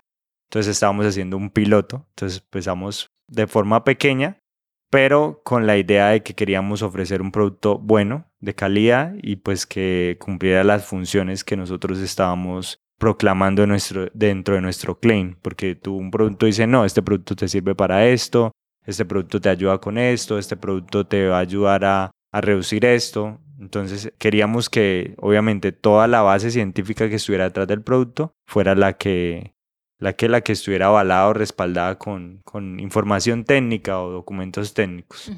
Entonces 0.49 0.71
estábamos 0.71 1.05
haciendo 1.05 1.37
un 1.37 1.51
piloto, 1.51 2.07
entonces 2.09 2.41
empezamos 2.43 3.11
de 3.27 3.45
forma 3.45 3.83
pequeña, 3.83 4.39
pero 4.89 5.41
con 5.43 5.67
la 5.67 5.77
idea 5.77 6.07
de 6.07 6.23
que 6.23 6.33
queríamos 6.33 6.81
ofrecer 6.81 7.21
un 7.21 7.31
producto 7.31 7.77
bueno, 7.77 8.25
de 8.39 8.55
calidad 8.55 9.13
y 9.21 9.35
pues 9.35 9.67
que 9.67 10.17
cumpliera 10.19 10.63
las 10.63 10.85
funciones 10.85 11.43
que 11.43 11.55
nosotros 11.55 11.99
estábamos 11.99 12.79
proclamando 12.97 13.67
nuestro, 13.67 14.07
dentro 14.15 14.55
de 14.55 14.61
nuestro 14.61 14.99
claim, 14.99 15.35
porque 15.43 15.75
tú 15.75 15.95
un 15.97 16.09
producto 16.09 16.47
dice, 16.47 16.65
no, 16.65 16.83
este 16.83 17.03
producto 17.03 17.35
te 17.35 17.47
sirve 17.47 17.75
para 17.75 18.07
esto, 18.07 18.53
este 18.87 19.05
producto 19.05 19.39
te 19.39 19.49
ayuda 19.49 19.77
con 19.79 19.97
esto, 19.97 20.39
este 20.39 20.57
producto 20.57 21.05
te 21.05 21.27
va 21.27 21.37
a 21.37 21.41
ayudar 21.41 21.85
a, 21.85 22.11
a 22.31 22.41
reducir 22.41 22.85
esto. 22.85 23.39
Entonces 23.59 24.11
queríamos 24.17 24.69
que 24.69 25.15
obviamente 25.17 25.71
toda 25.71 26.07
la 26.07 26.21
base 26.21 26.51
científica 26.51 27.09
que 27.09 27.15
estuviera 27.15 27.45
detrás 27.45 27.67
del 27.67 27.81
producto 27.81 28.33
fuera 28.45 28.75
la 28.75 28.93
que 28.93 29.53
la 29.99 30.13
que, 30.13 30.29
la 30.29 30.41
que 30.41 30.53
estuviera 30.53 30.87
avalada 30.87 31.27
o 31.27 31.33
respaldada 31.33 31.97
con, 31.97 32.41
con 32.43 32.79
información 32.79 33.43
técnica 33.43 33.99
o 33.99 34.11
documentos 34.11 34.73
técnicos. 34.73 35.31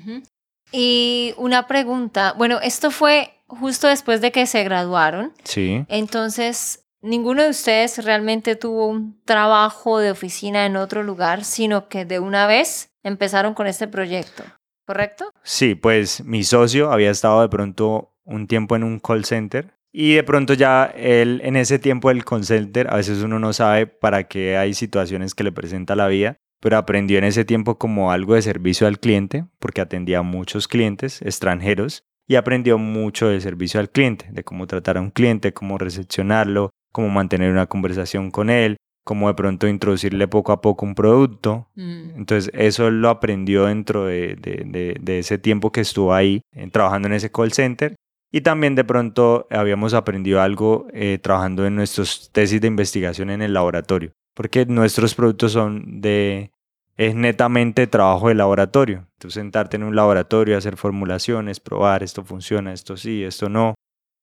Y 0.72 1.34
una 1.38 1.66
pregunta, 1.66 2.34
bueno, 2.38 2.60
esto 2.62 2.92
fue 2.92 3.32
justo 3.48 3.88
después 3.88 4.20
de 4.20 4.32
que 4.32 4.46
se 4.46 4.64
graduaron. 4.66 5.32
Sí. 5.46 5.86
Entonces, 5.88 6.84
Ninguno 7.02 7.44
de 7.44 7.50
ustedes 7.52 8.04
realmente 8.04 8.58
tuvo 8.58 8.88
un 8.88 9.22
trabajo 9.24 10.00
de 10.00 10.12
oficina 10.12 10.66
en 10.66 10.76
otro 10.76 11.02
lugar, 11.02 11.46
sino 11.46 11.88
que 11.88 12.04
de 12.04 12.20
una 12.20 12.46
vez 12.46 12.89
empezaron 13.04 13.54
con 13.54 13.68
este 13.68 13.88
proyecto, 13.88 14.44
¿correcto? 14.86 15.32
Sí, 15.44 15.76
pues 15.76 16.24
mi 16.24 16.44
socio 16.44 16.92
había 16.92 17.12
estado 17.12 17.42
de 17.42 17.50
pronto 17.50 18.14
un 18.24 18.48
tiempo 18.48 18.76
en 18.76 18.84
un 18.84 19.00
call 19.00 19.26
center 19.26 19.74
y 19.92 20.14
de 20.14 20.24
pronto 20.24 20.54
ya 20.54 20.86
él 20.86 21.42
en 21.44 21.56
ese 21.56 21.80
tiempo 21.80 22.10
del 22.10 22.26
call 22.26 22.46
center, 22.46 22.92
a 22.92 22.98
veces 22.98 23.24
uno 23.24 23.40
no 23.40 23.54
sabe 23.54 23.88
para 23.88 24.26
qué 24.26 24.58
hay 24.58 24.74
situaciones 24.74 25.34
que 25.34 25.44
le 25.44 25.52
presenta 25.52 25.96
la 25.96 26.08
vida, 26.08 26.38
pero 26.60 26.78
aprendió 26.78 27.18
en 27.18 27.24
ese 27.24 27.46
tiempo 27.46 27.78
como 27.78 28.12
algo 28.12 28.36
de 28.36 28.42
servicio 28.42 28.86
al 28.86 29.00
cliente, 29.00 29.46
porque 29.60 29.82
atendía 29.82 30.20
a 30.20 30.24
muchos 30.24 30.68
clientes 30.68 31.22
extranjeros 31.22 32.04
y 32.28 32.36
aprendió 32.36 32.78
mucho 32.78 33.28
de 33.28 33.42
servicio 33.42 33.80
al 33.80 33.90
cliente, 33.90 34.28
de 34.32 34.44
cómo 34.44 34.68
tratar 34.68 34.98
a 34.98 35.02
un 35.02 35.10
cliente, 35.10 35.54
cómo 35.54 35.78
recepcionarlo, 35.80 36.70
cómo 36.92 37.10
mantener 37.10 37.52
una 37.52 37.66
conversación 37.66 38.30
con 38.30 38.50
él, 38.52 38.78
cómo 39.10 39.28
de 39.28 39.34
pronto 39.34 39.68
introducirle 39.68 40.28
poco 40.28 40.52
a 40.52 40.62
poco 40.62 40.86
un 40.86 40.94
producto. 40.94 41.68
Mm. 41.74 42.12
Entonces 42.16 42.52
eso 42.54 42.92
lo 42.92 43.10
aprendió 43.10 43.66
dentro 43.66 44.06
de, 44.06 44.36
de, 44.36 45.18
ese 45.18 45.40
tiempo 45.40 45.72
que 45.72 45.82
estuvo 45.82 46.14
ahí 46.14 46.42
eh, 46.52 46.70
trabajando 46.70 47.08
en 47.08 47.16
ese 47.16 47.32
call 47.32 47.52
center. 47.52 47.96
Y 48.32 48.42
también 48.42 48.76
de 48.76 48.84
pronto 48.84 49.48
habíamos 49.50 49.96
aprendido 49.96 50.44
algo 50.44 50.86
eh, 50.94 51.18
trabajando 51.20 51.66
en 51.66 51.76
nuestros 51.76 52.30
tesis 52.32 52.62
de 52.62 52.68
investigación 52.68 53.32
en 53.32 53.42
el 53.42 53.52
laboratorio, 53.52 54.12
porque 54.36 54.68
nuestros 54.68 55.16
productos 55.16 55.54
son 55.54 56.02
de, 56.02 56.52
es 56.96 57.16
netamente 57.16 57.88
trabajo 57.88 58.28
de 58.28 58.36
laboratorio. 58.36 59.08
Tú 59.18 59.32
sentarte 59.32 59.78
en 59.78 59.84
un 59.86 59.96
laboratorio, 59.96 60.56
hacer 60.56 60.78
formulaciones, 60.78 61.60
probar 61.60 62.04
esto 62.04 62.24
funciona, 62.24 62.74
esto 62.74 62.96
sí, 62.96 63.24
esto 63.24 63.50
no. 63.50 63.74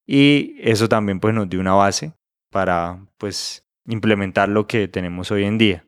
Y 0.06 0.54
eso 0.60 0.88
también 0.88 1.18
pues 1.18 1.34
nos 1.34 1.48
dio 1.48 1.58
una 1.58 1.74
base 1.74 2.12
para 2.52 3.00
pues 3.18 3.65
implementar 3.86 4.48
lo 4.48 4.66
que 4.66 4.88
tenemos 4.88 5.30
hoy 5.30 5.44
en 5.44 5.58
día. 5.58 5.84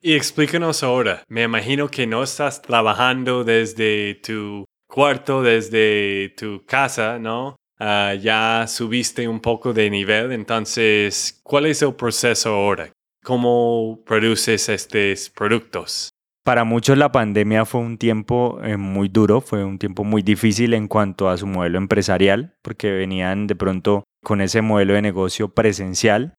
Y 0.00 0.14
explícanos 0.14 0.82
ahora, 0.82 1.24
me 1.28 1.42
imagino 1.42 1.88
que 1.88 2.06
no 2.06 2.22
estás 2.22 2.62
trabajando 2.62 3.42
desde 3.44 4.14
tu 4.16 4.64
cuarto, 4.86 5.42
desde 5.42 6.30
tu 6.36 6.64
casa, 6.64 7.18
¿no? 7.18 7.56
Ah, 7.80 8.14
ya 8.14 8.66
subiste 8.66 9.28
un 9.28 9.40
poco 9.40 9.72
de 9.72 9.88
nivel, 9.90 10.32
entonces, 10.32 11.40
¿cuál 11.44 11.66
es 11.66 11.82
el 11.82 11.94
proceso 11.94 12.50
ahora? 12.50 12.90
¿Cómo 13.22 14.02
produces 14.04 14.68
estos 14.68 15.30
productos? 15.30 16.10
Para 16.44 16.64
muchos 16.64 16.96
la 16.96 17.12
pandemia 17.12 17.66
fue 17.66 17.82
un 17.82 17.98
tiempo 17.98 18.58
eh, 18.64 18.76
muy 18.76 19.08
duro, 19.08 19.40
fue 19.42 19.64
un 19.64 19.78
tiempo 19.78 20.02
muy 20.02 20.22
difícil 20.22 20.72
en 20.72 20.88
cuanto 20.88 21.28
a 21.28 21.36
su 21.36 21.46
modelo 21.46 21.76
empresarial, 21.76 22.56
porque 22.62 22.90
venían 22.90 23.46
de 23.46 23.54
pronto 23.54 24.04
con 24.24 24.40
ese 24.40 24.62
modelo 24.62 24.94
de 24.94 25.02
negocio 25.02 25.50
presencial. 25.50 26.34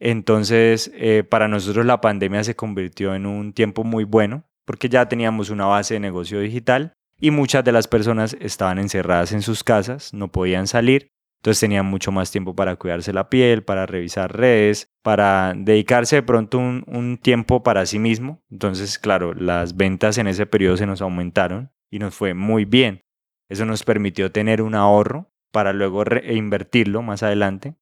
Entonces, 0.00 0.90
eh, 0.94 1.24
para 1.28 1.48
nosotros 1.48 1.84
la 1.86 2.00
pandemia 2.00 2.44
se 2.44 2.56
convirtió 2.56 3.14
en 3.14 3.26
un 3.26 3.52
tiempo 3.52 3.84
muy 3.84 4.04
bueno, 4.04 4.44
porque 4.64 4.88
ya 4.88 5.08
teníamos 5.08 5.50
una 5.50 5.66
base 5.66 5.94
de 5.94 6.00
negocio 6.00 6.40
digital 6.40 6.92
y 7.20 7.30
muchas 7.30 7.64
de 7.64 7.72
las 7.72 7.88
personas 7.88 8.36
estaban 8.40 8.78
encerradas 8.78 9.32
en 9.32 9.42
sus 9.42 9.64
casas, 9.64 10.14
no 10.14 10.28
podían 10.28 10.66
salir 10.66 11.10
entonces 11.38 11.60
tenían 11.60 11.86
mucho 11.86 12.10
más 12.10 12.32
tiempo 12.32 12.56
para 12.56 12.76
cuidarse 12.76 13.12
la 13.12 13.30
piel, 13.30 13.62
para 13.62 13.86
revisar 13.86 14.36
redes, 14.36 14.90
para 15.02 15.54
dedicarse 15.56 16.16
de 16.16 16.22
pronto 16.22 16.58
un, 16.58 17.18
tiempo 17.22 17.62
para 17.62 17.86
sí 17.86 17.98
mismo. 18.00 18.42
Entonces, 18.50 18.98
claro, 18.98 19.34
las 19.34 19.76
ventas 19.76 20.18
en 20.18 20.26
ese 20.26 20.46
periodo 20.46 20.76
se 20.76 20.86
nos 20.86 21.00
aumentaron 21.00 21.70
y 21.90 22.00
nos 22.00 22.14
fue 22.14 22.34
muy 22.34 22.64
bien. 22.64 23.04
Eso 23.48 23.64
nos 23.64 23.84
permitió 23.84 24.32
tener 24.32 24.62
un 24.62 24.74
ahorro 24.74 25.30
para 25.52 25.72
luego 25.72 26.02
reinvertirlo 26.02 27.02
más 27.02 27.22
adelante. 27.22 27.76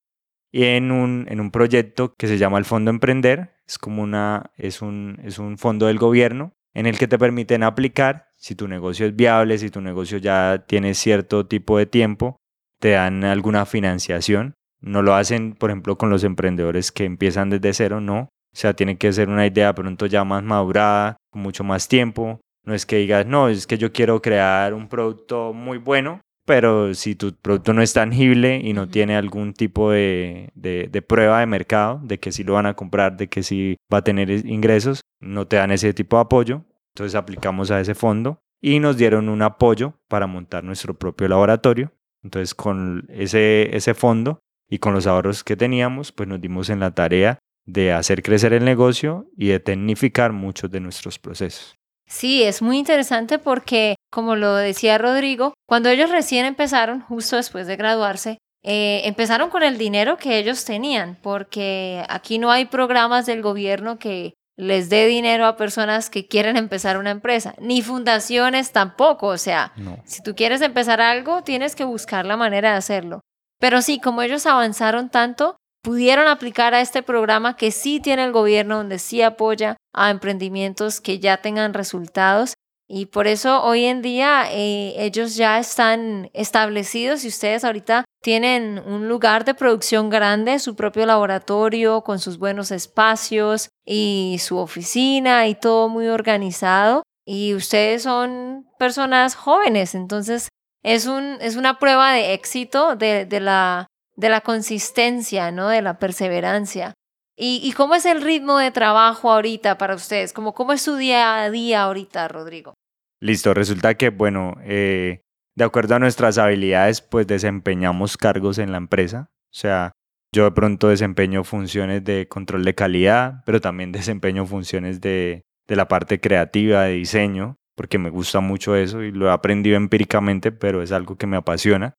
En 0.59 0.91
un, 0.91 1.27
en 1.29 1.39
un 1.41 1.51
proyecto 1.51 2.15
que 2.17 2.27
se 2.27 2.39
llama 2.39 2.57
el 2.57 2.65
Fondo 2.65 2.91
Emprender, 2.91 3.51
es 3.67 3.79
como 3.79 4.03
una, 4.03 4.53
es 4.57 4.81
un, 4.81 5.21
es 5.23 5.39
un 5.39 5.59
fondo 5.59 5.87
del 5.87 5.99
gobierno 5.99 6.55
en 6.73 6.87
el 6.87 6.97
que 6.97 7.07
te 7.07 7.19
permiten 7.19 7.63
aplicar 7.63 8.29
si 8.37 8.55
tu 8.55 8.67
negocio 8.67 9.05
es 9.05 9.15
viable, 9.15 9.59
si 9.59 9.69
tu 9.69 9.83
negocio 9.83 10.17
ya 10.17 10.65
tiene 10.67 10.95
cierto 10.95 11.47
tipo 11.47 11.77
de 11.77 11.85
tiempo, 11.85 12.37
te 12.81 12.93
dan 12.93 13.23
alguna 13.25 13.67
financiación. 13.67 14.55
No 14.81 15.03
lo 15.03 15.15
hacen, 15.15 15.53
por 15.53 15.69
ejemplo, 15.69 15.99
con 15.99 16.09
los 16.09 16.25
emprendedores 16.25 16.91
que 16.91 17.05
empiezan 17.05 17.51
desde 17.51 17.75
cero, 17.75 18.01
no. 18.01 18.21
O 18.21 18.57
sea, 18.59 18.73
tiene 18.73 18.97
que 18.97 19.13
ser 19.13 19.29
una 19.29 19.47
idea 19.47 19.75
pronto 19.75 20.07
ya 20.07 20.25
más 20.25 20.43
madurada, 20.43 21.19
con 21.31 21.43
mucho 21.43 21.65
más 21.65 21.87
tiempo. 21.87 22.41
No 22.65 22.73
es 22.73 22.87
que 22.87 22.97
digas, 22.97 23.27
no, 23.27 23.51
es 23.51 23.67
que 23.67 23.77
yo 23.77 23.93
quiero 23.93 24.23
crear 24.23 24.73
un 24.73 24.89
producto 24.89 25.53
muy 25.53 25.77
bueno, 25.77 26.23
pero 26.47 26.95
si 26.95 27.17
tu 27.17 27.35
producto 27.35 27.73
no 27.75 27.83
es 27.83 27.93
tangible 27.93 28.61
y 28.63 28.73
no 28.73 28.89
tiene 28.89 29.17
algún 29.17 29.53
tipo 29.53 29.91
de, 29.91 30.51
de, 30.55 31.03
prueba 31.03 31.41
de 31.41 31.47
mercado, 31.47 32.01
de 32.03 32.19
que 32.19 32.33
sí 32.33 32.45
lo 32.45 32.55
van 32.55 32.67
a 32.67 32.75
comprar, 32.75 33.17
de 33.17 33.29
que 33.29 33.43
sí 33.43 33.77
va 33.93 33.99
a 33.99 34.05
tener 34.05 34.31
ingresos, 34.47 35.01
no 35.21 35.47
te 35.47 35.57
dan 35.57 35.73
ese 35.73 35.93
tipo 35.93 36.17
de 36.17 36.23
apoyo. 36.23 36.65
Entonces 36.95 37.17
aplicamos 37.17 37.71
a 37.71 37.81
ese 37.81 37.95
fondo 37.95 38.39
y 38.63 38.79
nos 38.79 38.97
dieron 38.97 39.29
un 39.29 39.43
apoyo 39.43 39.95
para 40.09 40.27
montar 40.27 40.65
nuestro 40.65 40.95
propio 40.95 41.29
laboratorio. 41.29 41.93
Entonces 42.23 42.55
con 42.55 43.07
ese, 43.11 43.77
ese 43.77 43.95
fondo 43.95 44.39
y 44.71 44.79
con 44.79 44.95
los 44.95 45.07
ahorros 45.07 45.43
que 45.43 45.57
teníamos, 45.57 46.13
pues 46.13 46.29
nos 46.29 46.41
dimos 46.41 46.71
en 46.71 46.81
la 46.81 46.95
tarea 46.95 47.41
de 47.67 47.93
hacer 47.93 48.23
crecer 48.23 48.53
el 48.53 48.65
negocio 48.65 49.29
y 49.37 49.49
de 49.49 49.59
tecnificar 49.59 50.33
muchos 50.33 50.71
de 50.71 50.79
nuestros 50.81 51.19
procesos. 51.19 51.75
Sí, 52.07 52.45
es 52.45 52.63
muy 52.63 52.79
interesante 52.79 53.39
porque, 53.41 53.96
como 54.17 54.35
lo 54.35 54.55
decía 54.55 54.97
Rodrigo, 54.97 55.53
cuando 55.69 55.91
ellos 55.91 56.09
recién 56.09 56.47
empezaron, 56.47 57.03
justo 57.03 57.37
después 57.37 57.67
de 57.67 57.77
graduarse, 57.77 58.39
eh, 58.65 59.03
empezaron 59.05 59.51
con 59.51 59.63
el 59.63 59.77
dinero 59.77 60.17
que 60.17 60.39
ellos 60.39 60.65
tenían, 60.65 61.19
porque 61.23 62.03
aquí 62.09 62.39
no 62.39 62.51
hay 62.51 62.65
programas 62.65 63.27
del 63.27 63.43
gobierno 63.43 63.99
que 63.99 64.33
les 64.57 64.89
dé 64.89 65.07
dinero 65.07 65.45
a 65.45 65.59
personas 65.59 66.09
que 66.09 66.27
quieren 66.27 66.57
empezar 66.57 66.97
una 66.97 67.11
empresa, 67.11 67.57
ni 67.59 67.83
fundaciones 67.83 68.73
tampoco. 68.73 69.27
O 69.27 69.37
sea, 69.37 69.75
si 70.07 70.23
tú 70.23 70.35
quieres 70.35 70.63
empezar 70.63 71.03
algo, 71.03 71.43
tienes 71.43 71.77
que 71.77 71.85
buscar 71.85 72.25
la 72.25 72.39
manera 72.39 72.71
de 72.71 72.79
hacerlo. 72.79 73.21
Pero 73.61 73.83
sí, 73.83 74.01
como 74.01 74.23
ellos 74.23 74.47
avanzaron 74.47 75.11
tanto, 75.11 75.57
pudieron 75.83 76.27
aplicar 76.27 76.73
a 76.73 76.81
este 76.81 77.03
programa 77.03 77.55
que 77.59 77.71
sí 77.71 78.01
tiene 78.01 78.25
el 78.25 78.33
gobierno, 78.33 78.79
donde 78.79 78.99
sí 78.99 79.21
apoya 79.21 79.77
a 79.93 80.09
emprendimientos 80.09 81.03
que 81.03 81.19
ya 81.19 81.37
tengan 81.37 81.75
resultados. 81.75 82.55
Y 82.89 83.07
por 83.07 83.27
eso 83.27 83.63
hoy 83.65 83.85
en 83.85 84.01
día 84.01 84.47
eh, 84.53 84.95
ellos 84.99 85.35
ya 85.35 85.59
están 85.59 86.31
establecidos 86.35 87.25
y 87.25 87.29
ustedes 87.29 87.65
ahorita 87.65 88.05
tienen 88.23 88.81
un 88.87 89.09
lugar 89.09 89.45
de 89.45 89.55
producción 89.55 90.09
grande, 90.09 90.59
su 90.59 90.77
propio 90.77 91.05
laboratorio 91.05 92.03
con 92.03 92.19
sus 92.19 92.39
buenos 92.39 92.71
espacios 92.71 93.69
y 93.85 94.37
su 94.41 94.59
oficina 94.59 95.49
y 95.49 95.57
todo 95.57 95.89
muy 95.89 96.07
organizado. 96.09 97.03
Y 97.25 97.55
ustedes 97.55 98.05
son 98.05 98.69
personas 98.79 99.35
jóvenes, 99.35 99.97
entonces 99.97 100.49
es, 100.85 101.07
un, 101.07 101.39
es 101.41 101.57
una 101.57 101.81
prueba 101.81 102.13
de 102.13 102.35
éxito 102.35 102.95
de, 102.95 103.27
de 103.27 103.41
la 103.41 103.89
de 104.17 104.31
la 104.31 104.41
consistencia, 104.41 105.51
¿no? 105.51 105.69
De 105.69 105.83
la 105.83 105.99
perseverancia. 105.99 106.95
¿Y, 107.39 107.71
cómo 107.73 107.95
es 107.95 108.07
el 108.07 108.23
ritmo 108.23 108.57
de 108.57 108.71
trabajo 108.71 109.31
ahorita 109.31 109.77
para 109.77 109.95
ustedes? 109.95 110.33
¿Cómo, 110.33 110.55
¿Cómo 110.55 110.73
es 110.73 110.81
su 110.81 110.97
día 110.97 111.43
a 111.43 111.51
día 111.51 111.83
ahorita, 111.83 112.29
Rodrigo? 112.29 112.73
Listo, 113.21 113.55
resulta 113.55 113.95
que, 113.95 114.11
bueno, 114.11 114.57
eh, 114.63 115.23
de 115.55 115.65
acuerdo 115.65 115.95
a 115.95 115.99
nuestras 115.99 116.39
habilidades, 116.39 117.01
pues 117.01 117.27
desempeñamos 117.27 118.17
cargos 118.17 118.59
en 118.59 118.73
la 118.73 118.79
empresa. 118.79 119.31
O 119.31 119.59
sea, 119.59 119.93
yo 120.33 120.45
de 120.45 120.51
pronto 120.51 120.89
desempeño 120.89 121.45
funciones 121.45 122.05
de 122.05 122.29
control 122.29 122.65
de 122.65 122.75
calidad, 122.75 123.43
pero 123.47 123.61
también 123.61 123.93
desempeño 123.93 124.47
funciones 124.47 125.01
de, 125.01 125.45
de 125.67 125.77
la 125.77 125.89
parte 125.89 126.21
creativa, 126.21 126.83
de 126.85 126.95
diseño, 126.95 127.57
porque 127.75 127.99
me 127.99 128.11
gusta 128.11 128.41
mucho 128.41 128.77
eso 128.77 129.03
y 129.03 129.13
lo 129.13 129.29
he 129.29 129.33
aprendido 129.33 129.77
empíricamente, 129.77 130.53
pero 130.53 130.83
es 130.83 130.93
algo 130.93 131.17
que 131.17 131.27
me 131.27 131.37
apasiona. 131.37 131.95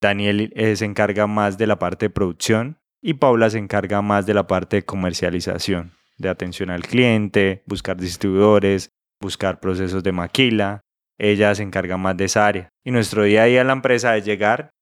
Daniel 0.00 0.52
eh, 0.56 0.76
se 0.76 0.84
encarga 0.84 1.26
más 1.26 1.58
de 1.58 1.66
la 1.66 1.78
parte 1.78 2.06
de 2.06 2.10
producción 2.10 2.78
y 3.00 3.14
Paula 3.14 3.50
se 3.50 3.58
encarga 3.58 4.02
más 4.02 4.26
de 4.26 4.34
la 4.34 4.46
parte 4.46 4.76
de 4.76 4.84
comercialización, 4.84 5.92
de 6.18 6.28
atención 6.28 6.70
al 6.70 6.82
cliente, 6.82 7.62
buscar 7.66 7.96
distribuidores, 7.96 8.90
buscar 9.22 9.60
procesos 9.60 10.02
de 10.02 10.12
maquila. 10.12 10.82
Ella 11.18 11.54
se 11.54 11.62
encarga 11.62 11.96
más 11.96 12.14
de 12.18 12.26
esa 12.26 12.46
área. 12.46 12.68
Y 12.84 12.90
nuestro 12.90 13.22
día 13.22 13.44
a 13.44 13.46
día 13.46 13.62
en 13.62 13.68
la 13.68 13.72
empresa 13.72 14.14
es 14.18 14.26
llegar, 14.26 14.72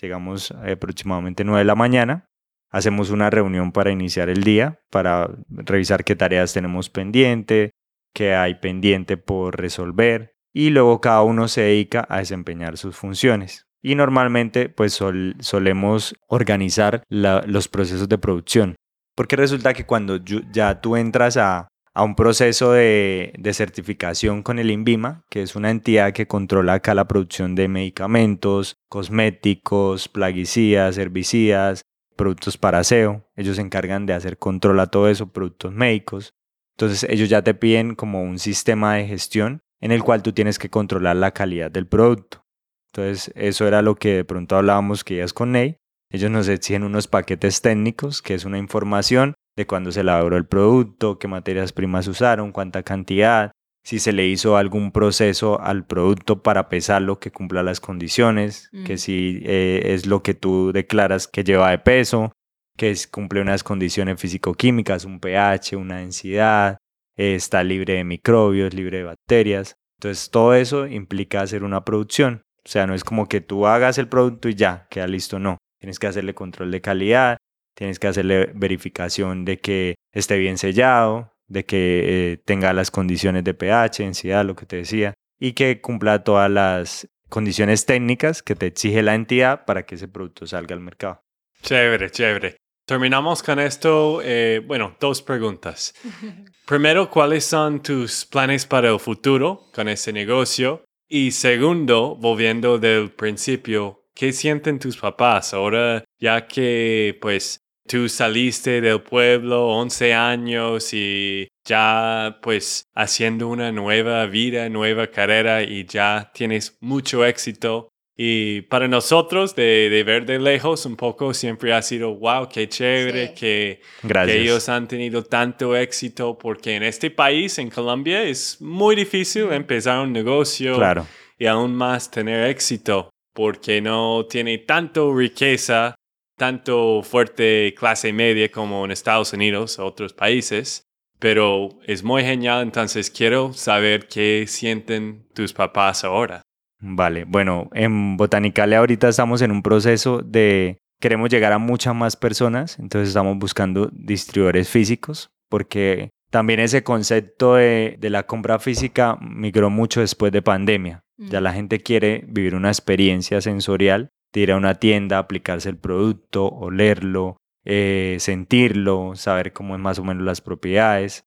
llegamos 0.00 0.50
eh, 0.64 0.72
aproximadamente 0.72 1.44
9 1.44 1.58
de 1.58 1.64
la 1.66 1.74
mañana, 1.74 2.24
hacemos 2.70 3.10
una 3.10 3.28
reunión 3.28 3.72
para 3.72 3.90
iniciar 3.90 4.30
el 4.30 4.42
día, 4.42 4.80
para 4.90 5.28
revisar 5.48 6.04
qué 6.04 6.16
tareas 6.16 6.54
tenemos 6.54 6.88
pendiente, 6.88 7.72
qué 8.14 8.34
hay 8.34 8.54
pendiente 8.54 9.18
por 9.18 9.58
resolver, 9.60 10.32
y 10.54 10.70
luego 10.70 11.00
cada 11.00 11.22
uno 11.22 11.48
se 11.48 11.62
dedica 11.62 12.06
a 12.08 12.18
desempeñar 12.18 12.78
sus 12.78 12.96
funciones 12.96 13.68
y 13.82 13.94
normalmente 13.94 14.68
pues 14.68 14.92
solemos 15.40 16.14
organizar 16.28 17.02
los 17.08 17.68
procesos 17.68 18.08
de 18.08 18.18
producción. 18.18 18.76
Porque 19.14 19.36
resulta 19.36 19.74
que 19.74 19.86
cuando 19.86 20.16
ya 20.16 20.80
tú 20.80 20.96
entras 20.96 21.36
a, 21.36 21.68
un 22.02 22.14
proceso 22.14 22.72
de, 22.72 23.32
certificación 23.52 24.42
con 24.42 24.58
el 24.58 24.70
INVIMA, 24.70 25.24
que 25.30 25.42
es 25.42 25.56
una 25.56 25.70
entidad 25.70 26.12
que 26.12 26.26
controla 26.26 26.74
acá 26.74 26.94
la 26.94 27.08
producción 27.08 27.54
de 27.54 27.68
medicamentos, 27.68 28.76
cosméticos, 28.88 30.08
plaguicidas, 30.08 30.98
herbicidas, 30.98 31.82
productos 32.16 32.58
para 32.58 32.80
aseo. 32.80 33.26
Ellos 33.36 33.56
se 33.56 33.62
encargan 33.62 34.06
de 34.06 34.14
hacer 34.14 34.38
control 34.38 34.80
a 34.80 34.86
todo 34.86 35.08
eso, 35.08 35.32
productos 35.32 35.72
médicos. 35.72 36.34
Entonces 36.76 37.08
ellos 37.10 37.28
ya 37.28 37.42
te 37.42 37.54
piden 37.54 37.94
como 37.94 38.22
un 38.22 38.38
sistema 38.38 38.94
de 38.94 39.06
gestión 39.06 39.60
en 39.80 39.92
el 39.92 40.02
cual 40.02 40.22
tú 40.22 40.32
tienes 40.32 40.58
que 40.58 40.70
controlar 40.70 41.16
la 41.16 41.32
calidad 41.32 41.70
del 41.70 41.86
producto. 41.86 42.44
Entonces, 42.92 43.32
eso 43.36 43.66
era 43.66 43.82
lo 43.82 43.94
que 43.96 44.14
de 44.14 44.24
pronto 44.24 44.56
hablábamos 44.56 45.04
que 45.04 45.16
ya 45.16 45.24
es 45.24 45.32
con 45.32 45.52
Ney. 45.52 45.76
Ellos 46.10 46.30
nos 46.30 46.48
exigen 46.48 46.84
unos 46.84 47.06
paquetes 47.06 47.60
técnicos, 47.60 48.22
que 48.22 48.34
es 48.34 48.44
una 48.44 48.58
información 48.58 49.34
de 49.58 49.66
cuándo 49.66 49.90
se 49.90 50.00
elaboró 50.00 50.36
el 50.36 50.46
producto, 50.46 51.18
qué 51.18 51.26
materias 51.26 51.72
primas 51.72 52.06
usaron, 52.06 52.52
cuánta 52.52 52.84
cantidad, 52.84 53.50
si 53.82 53.98
se 53.98 54.12
le 54.12 54.28
hizo 54.28 54.56
algún 54.56 54.92
proceso 54.92 55.60
al 55.60 55.84
producto 55.84 56.44
para 56.44 56.68
pesarlo 56.68 57.18
que 57.18 57.32
cumpla 57.32 57.64
las 57.64 57.80
condiciones, 57.80 58.70
que 58.86 58.94
mm. 58.94 58.98
si 58.98 59.42
eh, 59.44 59.82
es 59.86 60.06
lo 60.06 60.22
que 60.22 60.34
tú 60.34 60.70
declaras 60.72 61.26
que 61.26 61.42
lleva 61.42 61.70
de 61.70 61.78
peso, 61.78 62.30
que 62.76 62.96
cumple 63.10 63.40
unas 63.40 63.64
condiciones 63.64 64.20
físico-químicas, 64.20 65.04
un 65.04 65.18
pH, 65.18 65.74
una 65.74 65.98
densidad, 65.98 66.78
está 67.16 67.64
libre 67.64 67.94
de 67.94 68.04
microbios, 68.04 68.72
libre 68.74 68.98
de 68.98 69.04
bacterias. 69.04 69.74
Entonces 69.98 70.30
todo 70.30 70.54
eso 70.54 70.86
implica 70.86 71.40
hacer 71.40 71.64
una 71.64 71.84
producción. 71.84 72.42
O 72.64 72.68
sea, 72.68 72.86
no 72.86 72.94
es 72.94 73.02
como 73.02 73.26
que 73.26 73.40
tú 73.40 73.66
hagas 73.66 73.98
el 73.98 74.06
producto 74.06 74.48
y 74.48 74.54
ya, 74.54 74.86
queda 74.88 75.08
listo, 75.08 75.40
no. 75.40 75.58
Tienes 75.80 75.98
que 75.98 76.06
hacerle 76.06 76.34
control 76.34 76.70
de 76.70 76.80
calidad, 76.80 77.37
tienes 77.78 78.00
que 78.00 78.08
hacerle 78.08 78.50
verificación 78.54 79.44
de 79.44 79.60
que 79.60 79.94
esté 80.12 80.36
bien 80.36 80.58
sellado, 80.58 81.32
de 81.46 81.64
que 81.64 82.32
eh, 82.32 82.36
tenga 82.44 82.72
las 82.72 82.90
condiciones 82.90 83.44
de 83.44 83.54
pH, 83.54 84.02
densidad, 84.02 84.44
lo 84.44 84.56
que 84.56 84.66
te 84.66 84.76
decía, 84.76 85.14
y 85.38 85.52
que 85.52 85.80
cumpla 85.80 86.24
todas 86.24 86.50
las 86.50 87.08
condiciones 87.28 87.86
técnicas 87.86 88.42
que 88.42 88.56
te 88.56 88.66
exige 88.66 89.00
la 89.02 89.14
entidad 89.14 89.64
para 89.64 89.86
que 89.86 89.94
ese 89.94 90.08
producto 90.08 90.44
salga 90.44 90.74
al 90.74 90.80
mercado. 90.80 91.22
Chévere, 91.62 92.10
chévere. 92.10 92.56
Terminamos 92.84 93.44
con 93.44 93.60
esto. 93.60 94.22
Eh, 94.24 94.60
bueno, 94.66 94.96
dos 94.98 95.22
preguntas. 95.22 95.94
Primero, 96.66 97.08
¿cuáles 97.08 97.44
son 97.44 97.80
tus 97.80 98.24
planes 98.26 98.66
para 98.66 98.90
el 98.90 98.98
futuro 98.98 99.68
con 99.72 99.88
ese 99.88 100.12
negocio? 100.12 100.82
Y 101.08 101.30
segundo, 101.30 102.16
volviendo 102.16 102.78
del 102.78 103.12
principio, 103.12 104.02
¿qué 104.14 104.32
sienten 104.32 104.80
tus 104.80 104.96
papás 104.96 105.54
ahora 105.54 106.02
ya 106.18 106.46
que 106.46 107.16
pues 107.20 107.60
tú 107.88 108.08
saliste 108.08 108.80
del 108.80 109.00
pueblo 109.00 109.68
11 109.68 110.14
años 110.14 110.92
y 110.92 111.48
ya 111.66 112.38
pues 112.40 112.84
haciendo 112.94 113.48
una 113.48 113.72
nueva 113.72 114.26
vida, 114.26 114.68
nueva 114.68 115.08
carrera 115.08 115.62
y 115.62 115.84
ya 115.84 116.30
tienes 116.32 116.76
mucho 116.80 117.24
éxito? 117.24 117.88
Y 118.20 118.62
para 118.62 118.88
nosotros, 118.88 119.54
de, 119.54 120.02
ver 120.04 120.26
de 120.26 120.40
lejos 120.40 120.84
un 120.86 120.96
poco, 120.96 121.32
siempre 121.32 121.72
ha 121.72 121.80
sido, 121.82 122.16
wow, 122.16 122.48
qué 122.48 122.68
chévere 122.68 123.32
que, 123.32 123.80
que, 124.02 124.40
ellos 124.40 124.68
han 124.68 124.88
tenido 124.88 125.22
tanto 125.22 125.76
éxito, 125.76 126.36
porque 126.36 126.74
en 126.74 126.82
este 126.82 127.12
país, 127.12 127.58
en 127.58 127.70
Colombia, 127.70 128.24
es 128.24 128.60
muy 128.60 128.96
difícil 128.96 129.52
empezar 129.52 130.00
un 130.00 130.12
negocio 130.12 130.74
claro. 130.74 131.06
y 131.38 131.46
aún 131.46 131.76
más 131.76 132.10
tener 132.10 132.48
éxito, 132.48 133.08
porque 133.32 133.80
no 133.80 134.26
tiene 134.28 134.58
tanto 134.58 135.14
riqueza, 135.14 135.94
tanto 136.38 137.02
fuerte 137.02 137.74
clase 137.76 138.14
media 138.14 138.50
como 138.50 138.86
en 138.86 138.92
Estados 138.92 139.34
Unidos 139.34 139.78
o 139.78 139.84
otros 139.84 140.14
países. 140.14 140.84
Pero 141.18 141.70
es 141.84 142.04
muy 142.04 142.22
genial, 142.22 142.62
entonces 142.62 143.10
quiero 143.10 143.52
saber 143.52 144.06
qué 144.06 144.44
sienten 144.46 145.26
tus 145.34 145.52
papás 145.52 146.04
ahora. 146.04 146.42
Vale, 146.80 147.24
bueno, 147.24 147.68
en 147.74 148.16
Botanicale 148.16 148.76
ahorita 148.76 149.08
estamos 149.08 149.42
en 149.42 149.50
un 149.50 149.62
proceso 149.62 150.22
de, 150.22 150.78
queremos 151.00 151.28
llegar 151.28 151.52
a 151.52 151.58
muchas 151.58 151.92
más 151.94 152.14
personas, 152.14 152.78
entonces 152.78 153.08
estamos 153.08 153.36
buscando 153.36 153.90
distribuidores 153.92 154.68
físicos, 154.68 155.30
porque 155.48 156.10
también 156.30 156.60
ese 156.60 156.84
concepto 156.84 157.56
de, 157.56 157.98
la 158.00 158.26
compra 158.26 158.60
física 158.60 159.18
migró 159.20 159.70
mucho 159.70 160.00
después 160.00 160.30
de 160.30 160.42
pandemia. 160.42 161.00
Ya 161.16 161.40
la 161.40 161.52
gente 161.52 161.80
quiere 161.80 162.24
vivir 162.28 162.54
una 162.54 162.68
experiencia 162.68 163.40
sensorial 163.40 164.10
de 164.32 164.40
ir 164.40 164.52
a 164.52 164.56
una 164.56 164.74
tienda, 164.74 165.18
aplicarse 165.18 165.68
el 165.68 165.76
producto, 165.76 166.46
olerlo, 166.46 167.36
eh, 167.64 168.16
sentirlo, 168.20 169.12
saber 169.14 169.52
cómo 169.52 169.74
es 169.74 169.80
más 169.80 169.98
o 169.98 170.04
menos 170.04 170.24
las 170.24 170.40
propiedades. 170.40 171.24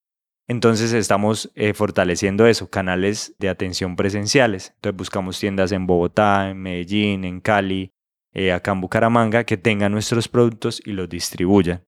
Entonces 0.48 0.92
estamos 0.94 1.52
eh, 1.56 1.74
fortaleciendo 1.74 2.46
eso, 2.46 2.70
canales 2.70 3.36
de 3.40 3.50
atención 3.50 3.96
presenciales. 3.96 4.74
Entonces 4.76 4.98
buscamos 4.98 5.40
tiendas 5.40 5.72
en 5.72 5.88
Bogotá, 5.88 6.50
en 6.50 6.62
Medellín, 6.62 7.24
en 7.24 7.40
Cali, 7.40 7.92
eh, 8.34 8.52
acá 8.52 8.72
en 8.72 8.82
Bucaramanga, 8.82 9.44
que 9.44 9.58
tengan 9.58 9.92
nuestros 9.92 10.28
productos 10.28 10.82
y 10.86 10.92
los 10.92 11.10
distribuyan. 11.10 11.84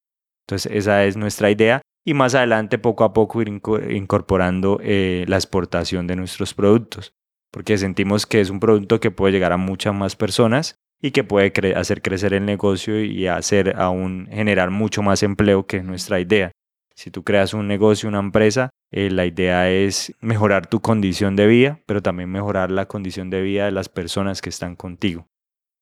Entonces 0.46 0.72
esa 0.72 1.04
es 1.06 1.18
nuestra 1.18 1.52
idea 1.52 1.82
y 2.06 2.14
más 2.14 2.36
adelante 2.36 2.78
poco 2.78 3.04
a 3.04 3.14
poco 3.14 3.42
ir 3.42 3.50
incorporando 3.50 4.80
eh, 4.82 5.26
la 5.28 5.38
exportación 5.38 6.06
de 6.06 6.16
nuestros 6.16 6.54
productos, 6.54 7.14
porque 7.52 7.78
sentimos 7.78 8.26
que 8.26 8.42
es 8.42 8.50
un 8.50 8.60
producto 8.60 9.00
que 9.00 9.12
puede 9.12 9.34
llegar 9.34 9.54
a 9.54 9.58
muchas 9.58 9.94
más 9.94 10.16
personas 10.16 10.76
y 11.04 11.12
que 11.12 11.26
puede 11.26 11.52
hacer 11.76 12.02
crecer 12.02 12.34
el 12.34 12.46
negocio 12.46 13.04
y 13.04 13.28
hacer 13.28 13.76
aún 13.78 14.30
generar 14.32 14.72
mucho 14.72 15.04
más 15.04 15.22
empleo 15.22 15.68
que 15.68 15.78
es 15.78 15.84
nuestra 15.84 16.22
idea. 16.22 16.54
Si 16.96 17.12
tú 17.12 17.24
creas 17.24 17.54
un 17.54 17.68
negocio, 17.68 18.08
una 18.08 18.20
empresa, 18.20 18.70
eh, 18.90 19.10
la 19.12 19.26
idea 19.26 19.70
es 19.70 20.16
mejorar 20.22 20.68
tu 20.68 20.80
condición 20.80 21.36
de 21.36 21.46
vida, 21.46 21.82
pero 21.88 22.02
también 22.02 22.30
mejorar 22.30 22.72
la 22.72 22.88
condición 22.88 23.30
de 23.30 23.42
vida 23.42 23.66
de 23.66 23.72
las 23.72 23.90
personas 23.90 24.42
que 24.42 24.48
están 24.48 24.78
contigo. 24.78 25.28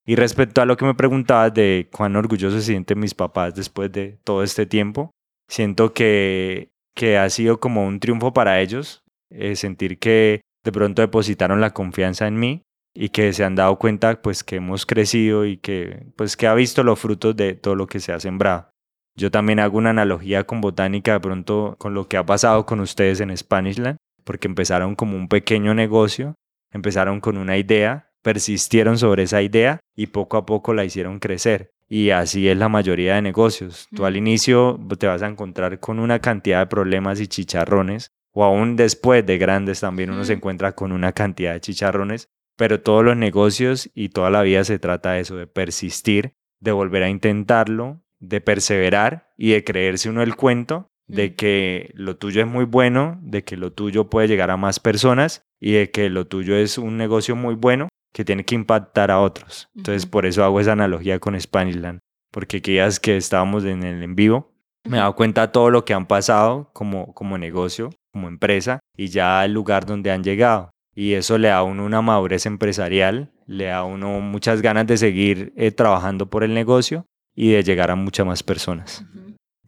Y 0.07 0.15
respecto 0.15 0.59
a 0.59 0.65
lo 0.65 0.75
que 0.75 0.85
me 0.85 0.95
preguntabas 0.95 1.53
de 1.53 1.87
cuán 1.95 2.15
orgullosos 2.15 2.63
se 2.63 2.71
sienten 2.71 2.99
mis 2.99 3.13
papás 3.13 3.53
después 3.53 3.91
de 3.91 4.17
todo 4.23 4.41
este 4.41 4.65
tiempo, 4.65 5.11
siento 5.47 5.93
que, 5.93 6.69
que 6.95 7.19
ha 7.19 7.29
sido 7.29 7.59
como 7.59 7.85
un 7.85 7.99
triunfo 7.99 8.33
para 8.33 8.59
ellos, 8.59 9.03
eh, 9.29 9.55
sentir 9.55 9.99
que 9.99 10.41
de 10.63 10.71
pronto 10.71 11.03
depositaron 11.03 11.61
la 11.61 11.69
confianza 11.69 12.27
en 12.27 12.39
mí 12.39 12.63
y 12.93 13.09
que 13.09 13.33
se 13.33 13.43
han 13.43 13.55
dado 13.55 13.77
cuenta 13.77 14.21
pues 14.21 14.43
que 14.43 14.57
hemos 14.57 14.85
crecido 14.85 15.45
y 15.45 15.57
que 15.57 16.07
pues 16.15 16.35
que 16.35 16.47
ha 16.47 16.53
visto 16.53 16.83
los 16.83 16.99
frutos 16.99 17.35
de 17.35 17.53
todo 17.55 17.75
lo 17.75 17.87
que 17.87 17.99
se 17.99 18.11
ha 18.11 18.19
sembrado. 18.19 18.71
Yo 19.15 19.31
también 19.31 19.59
hago 19.59 19.77
una 19.77 19.89
analogía 19.89 20.45
con 20.45 20.61
botánica 20.61 21.13
de 21.13 21.19
pronto 21.19 21.75
con 21.77 21.93
lo 21.93 22.07
que 22.07 22.17
ha 22.17 22.25
pasado 22.25 22.65
con 22.65 22.79
ustedes 22.79 23.19
en 23.19 23.35
Spanishland, 23.35 23.97
porque 24.23 24.47
empezaron 24.47 24.95
como 24.95 25.17
un 25.17 25.27
pequeño 25.27 25.73
negocio, 25.73 26.35
empezaron 26.71 27.19
con 27.19 27.37
una 27.37 27.57
idea, 27.57 28.09
persistieron 28.21 28.97
sobre 28.97 29.23
esa 29.23 29.41
idea 29.41 29.79
y 29.95 30.07
poco 30.07 30.37
a 30.37 30.45
poco 30.45 30.73
la 30.73 30.85
hicieron 30.85 31.19
crecer. 31.19 31.71
Y 31.89 32.11
así 32.11 32.47
es 32.47 32.57
la 32.57 32.69
mayoría 32.69 33.15
de 33.15 33.21
negocios. 33.21 33.87
Tú 33.93 34.05
al 34.05 34.15
inicio 34.15 34.79
te 34.97 35.07
vas 35.07 35.21
a 35.23 35.27
encontrar 35.27 35.79
con 35.79 35.99
una 35.99 36.19
cantidad 36.19 36.59
de 36.59 36.67
problemas 36.67 37.19
y 37.19 37.27
chicharrones, 37.27 38.11
o 38.31 38.45
aún 38.45 38.77
después 38.77 39.25
de 39.25 39.37
grandes 39.37 39.81
también 39.81 40.11
uno 40.11 40.23
se 40.23 40.33
encuentra 40.33 40.71
con 40.71 40.93
una 40.93 41.11
cantidad 41.11 41.51
de 41.51 41.59
chicharrones, 41.59 42.29
pero 42.55 42.81
todos 42.81 43.03
los 43.03 43.17
negocios 43.17 43.89
y 43.93 44.09
toda 44.09 44.29
la 44.29 44.41
vida 44.41 44.63
se 44.63 44.79
trata 44.79 45.13
de 45.13 45.21
eso, 45.21 45.35
de 45.35 45.47
persistir, 45.47 46.33
de 46.59 46.71
volver 46.71 47.03
a 47.03 47.09
intentarlo, 47.09 48.01
de 48.19 48.41
perseverar 48.41 49.33
y 49.37 49.51
de 49.51 49.63
creerse 49.63 50.09
uno 50.09 50.21
el 50.21 50.35
cuento 50.35 50.91
de 51.07 51.35
que 51.35 51.91
lo 51.93 52.15
tuyo 52.15 52.41
es 52.41 52.47
muy 52.47 52.63
bueno, 52.63 53.19
de 53.21 53.43
que 53.43 53.57
lo 53.57 53.73
tuyo 53.73 54.09
puede 54.09 54.27
llegar 54.27 54.49
a 54.49 54.57
más 54.57 54.79
personas 54.79 55.43
y 55.59 55.73
de 55.73 55.91
que 55.91 56.09
lo 56.09 56.25
tuyo 56.25 56.55
es 56.55 56.77
un 56.77 56.97
negocio 56.97 57.35
muy 57.35 57.55
bueno 57.55 57.89
que 58.13 58.23
tiene 58.23 58.45
que 58.45 58.55
impactar 58.55 59.11
a 59.11 59.19
otros. 59.19 59.69
Entonces, 59.75 60.05
por 60.05 60.25
eso 60.25 60.43
hago 60.43 60.59
esa 60.59 60.71
analogía 60.71 61.19
con 61.19 61.39
Spanishland, 61.39 61.99
porque 62.31 62.57
aquellas 62.57 62.99
que 62.99 63.17
estábamos 63.17 63.65
en 63.65 63.83
el 63.83 64.03
en 64.03 64.15
vivo, 64.15 64.53
me 64.85 64.97
he 64.97 64.99
dado 64.99 65.15
cuenta 65.15 65.47
de 65.47 65.53
todo 65.53 65.69
lo 65.69 65.85
que 65.85 65.93
han 65.93 66.07
pasado 66.07 66.71
como, 66.73 67.13
como 67.13 67.37
negocio, 67.37 67.89
como 68.13 68.27
empresa, 68.27 68.79
y 68.97 69.07
ya 69.07 69.43
el 69.45 69.53
lugar 69.53 69.85
donde 69.85 70.11
han 70.11 70.23
llegado. 70.23 70.71
Y 70.93 71.13
eso 71.13 71.37
le 71.37 71.47
da 71.49 71.57
a 71.57 71.63
uno 71.63 71.85
una 71.85 72.01
madurez 72.01 72.45
empresarial, 72.45 73.31
le 73.47 73.65
da 73.65 73.77
a 73.77 73.83
uno 73.83 74.19
muchas 74.19 74.61
ganas 74.61 74.87
de 74.87 74.97
seguir 74.97 75.53
eh, 75.55 75.71
trabajando 75.71 76.29
por 76.29 76.43
el 76.43 76.53
negocio 76.53 77.05
y 77.35 77.51
de 77.51 77.63
llegar 77.63 77.91
a 77.91 77.95
muchas 77.95 78.25
más 78.25 78.43
personas. 78.43 79.05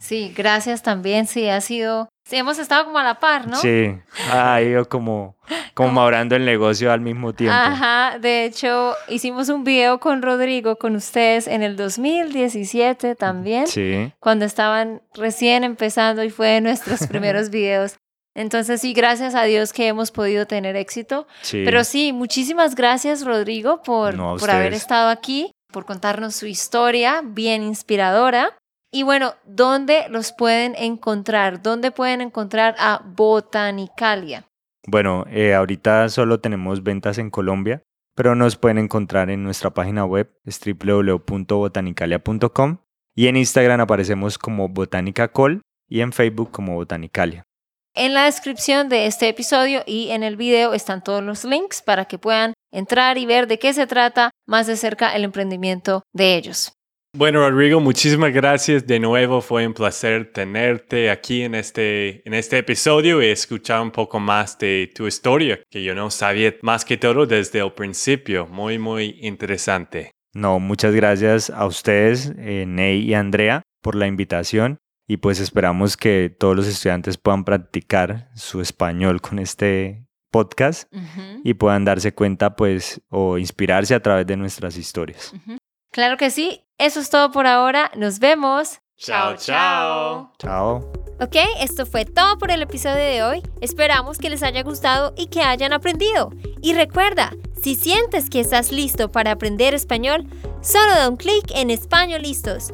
Sí, 0.04 0.34
gracias 0.36 0.84
también, 0.84 1.28
sí, 1.28 1.48
ha 1.48 1.62
sido, 1.62 2.10
sí, 2.26 2.36
hemos 2.36 2.60
estado 2.60 2.84
como 2.84 2.98
a 3.00 3.06
la 3.06 3.22
par, 3.22 3.48
¿no? 3.48 3.56
Sí, 3.56 3.98
ha 4.34 4.62
ido 4.62 4.84
como, 4.90 5.38
como 5.74 5.94
madurando 5.94 6.36
el 6.36 6.44
negocio 6.44 6.92
al 6.92 7.00
mismo 7.00 7.32
tiempo. 7.32 7.56
Ajá, 7.58 8.20
de 8.20 8.44
hecho, 8.44 8.96
hicimos 9.08 9.48
un 9.48 9.64
video 9.64 10.02
con 10.02 10.22
Rodrigo, 10.22 10.76
con 10.76 10.98
ustedes, 10.98 11.48
en 11.48 11.64
el 11.64 11.78
2017 11.78 13.16
también, 13.16 13.66
sí. 13.68 14.12
cuando 14.20 14.44
estaban 14.44 15.02
recién 15.14 15.64
empezando 15.64 16.22
y 16.22 16.30
fue 16.30 16.50
de 16.50 16.60
nuestros 16.60 17.08
primeros 17.08 17.50
videos. 17.50 17.96
Entonces 18.36 18.82
sí, 18.82 18.94
gracias 18.94 19.36
a 19.36 19.44
Dios 19.44 19.74
que 19.74 19.88
hemos 19.88 20.12
podido 20.12 20.48
tener 20.48 20.76
éxito. 20.76 21.28
Sí. 21.42 21.62
Pero 21.66 21.84
sí, 21.84 22.14
muchísimas 22.14 22.76
gracias 22.76 23.24
Rodrigo 23.24 23.84
por, 23.84 24.16
No, 24.16 24.38
por 24.38 24.50
haber 24.50 24.74
estado 24.74 25.10
aquí, 25.10 25.52
por 25.72 25.86
contarnos 25.86 26.36
su 26.36 26.48
historia 26.48 27.22
bien 27.24 27.64
inspiradora. 27.64 28.58
Y 28.92 29.04
bueno, 29.04 29.34
¿dónde 29.46 30.06
los 30.10 30.34
pueden 30.34 30.76
encontrar? 30.76 31.64
¿Dónde 31.64 31.92
pueden 31.92 32.22
encontrar 32.22 32.76
a 32.78 33.02
Botanicalia? 33.04 34.46
Bueno, 34.86 35.26
eh, 35.30 35.54
ahorita 35.54 36.10
solo 36.10 36.40
tenemos 36.40 36.84
ventas 36.84 37.18
en 37.18 37.32
Colombia, 37.32 37.82
pero 38.16 38.36
nos 38.36 38.58
pueden 38.58 38.78
encontrar 38.78 39.30
en 39.30 39.44
nuestra 39.44 39.70
página 39.72 40.06
web, 40.06 40.30
www.botanicalia.com, 40.46 42.78
y 43.16 43.28
en 43.28 43.38
Instagram 43.38 43.80
aparecemos 43.80 44.38
como 44.38 44.68
Botánica 44.70 45.30
Col 45.30 45.62
y 45.88 46.02
en 46.02 46.12
Facebook 46.12 46.52
como 46.52 46.76
Botanicalia. 46.76 47.46
En 47.96 48.16
la 48.16 48.26
descripción 48.26 48.90
de 48.90 49.06
este 49.06 49.30
episodio 49.30 49.84
y 49.86 50.10
en 50.10 50.24
el 50.24 50.36
video 50.36 50.74
están 50.74 51.04
todos 51.04 51.22
los 51.22 51.46
links 51.46 51.84
para 51.84 52.06
que 52.06 52.18
puedan 52.18 52.54
entrar 52.72 53.20
y 53.20 53.28
ver 53.28 53.46
de 53.46 53.60
qué 53.60 53.72
se 53.72 53.86
trata 53.86 54.32
más 54.48 54.66
de 54.66 54.78
cerca 54.78 55.16
el 55.16 55.24
emprendimiento 55.24 56.02
de 56.12 56.36
ellos. 56.36 56.74
Bueno, 57.16 57.48
Rodrigo, 57.48 57.80
muchísimas 57.80 58.34
gracias 58.34 58.88
de 58.88 59.00
nuevo. 59.00 59.42
Fue 59.42 59.68
un 59.68 59.76
placer 59.76 60.32
tenerte 60.34 61.12
aquí 61.12 61.44
en 61.44 61.54
este, 61.54 62.28
en 62.28 62.34
este 62.34 62.58
episodio 62.58 63.22
y 63.22 63.28
escuchar 63.28 63.82
un 63.82 63.92
poco 63.92 64.20
más 64.20 64.58
de 64.58 64.92
tu 64.96 65.06
historia, 65.06 65.62
que 65.70 65.84
yo 65.84 65.94
no 65.94 66.10
sabía 66.10 66.56
más 66.64 66.86
que 66.86 66.98
todo 66.98 67.28
desde 67.28 67.60
el 67.60 67.74
principio. 67.74 68.48
Muy, 68.48 68.80
muy 68.80 69.20
interesante. 69.22 70.10
No, 70.34 70.60
muchas 70.60 70.96
gracias 70.96 71.52
a 71.52 71.68
ustedes, 71.68 72.34
eh, 72.40 72.66
Ney 72.68 73.02
y 73.02 73.14
Andrea, 73.14 73.62
por 73.84 73.94
la 73.94 74.08
invitación 74.08 74.80
y 75.08 75.18
pues 75.18 75.40
esperamos 75.40 75.98
que 75.98 76.36
todos 76.38 76.56
los 76.56 76.68
estudiantes 76.68 77.18
puedan 77.18 77.44
practicar 77.44 78.30
su 78.36 78.62
español 78.62 79.22
con 79.22 79.40
este 79.40 80.06
podcast 80.32 80.92
y 81.44 81.54
puedan 81.54 81.86
darse 81.86 82.14
cuenta 82.14 82.56
pues 82.56 83.02
o 83.10 83.38
inspirarse 83.38 83.94
a 83.94 84.02
través 84.02 84.26
de 84.26 84.38
nuestras 84.38 84.78
historias. 84.78 85.34
Claro 85.92 86.18
que 86.18 86.32
sí. 86.32 86.62
Eso 86.80 87.00
es 87.00 87.10
todo 87.10 87.32
por 87.32 87.46
ahora. 87.46 87.92
Nos 87.96 88.20
vemos. 88.20 88.80
Chao, 88.98 89.36
chao. 89.38 90.34
Chao. 90.40 90.92
Ok, 91.20 91.36
esto 91.60 91.86
fue 91.86 92.06
todo 92.06 92.38
por 92.40 92.52
el 92.52 92.64
episodio 92.64 92.96
de 92.96 93.24
hoy. 93.24 93.44
Esperamos 93.62 94.18
que 94.18 94.30
les 94.30 94.42
haya 94.42 94.64
gustado 94.64 95.14
y 95.16 95.28
que 95.28 95.42
hayan 95.42 95.72
aprendido. 95.72 96.32
Y 96.62 96.74
recuerda, 96.74 97.32
si 97.62 97.76
sientes 97.76 98.30
que 98.30 98.40
estás 98.40 98.72
listo 98.72 99.12
para 99.12 99.32
aprender 99.32 99.74
español, 99.74 100.26
solo 100.62 100.92
da 100.96 101.10
un 101.10 101.18
clic 101.18 101.52
en 101.54 101.70
Español 101.70 102.24
Listos. 102.24 102.74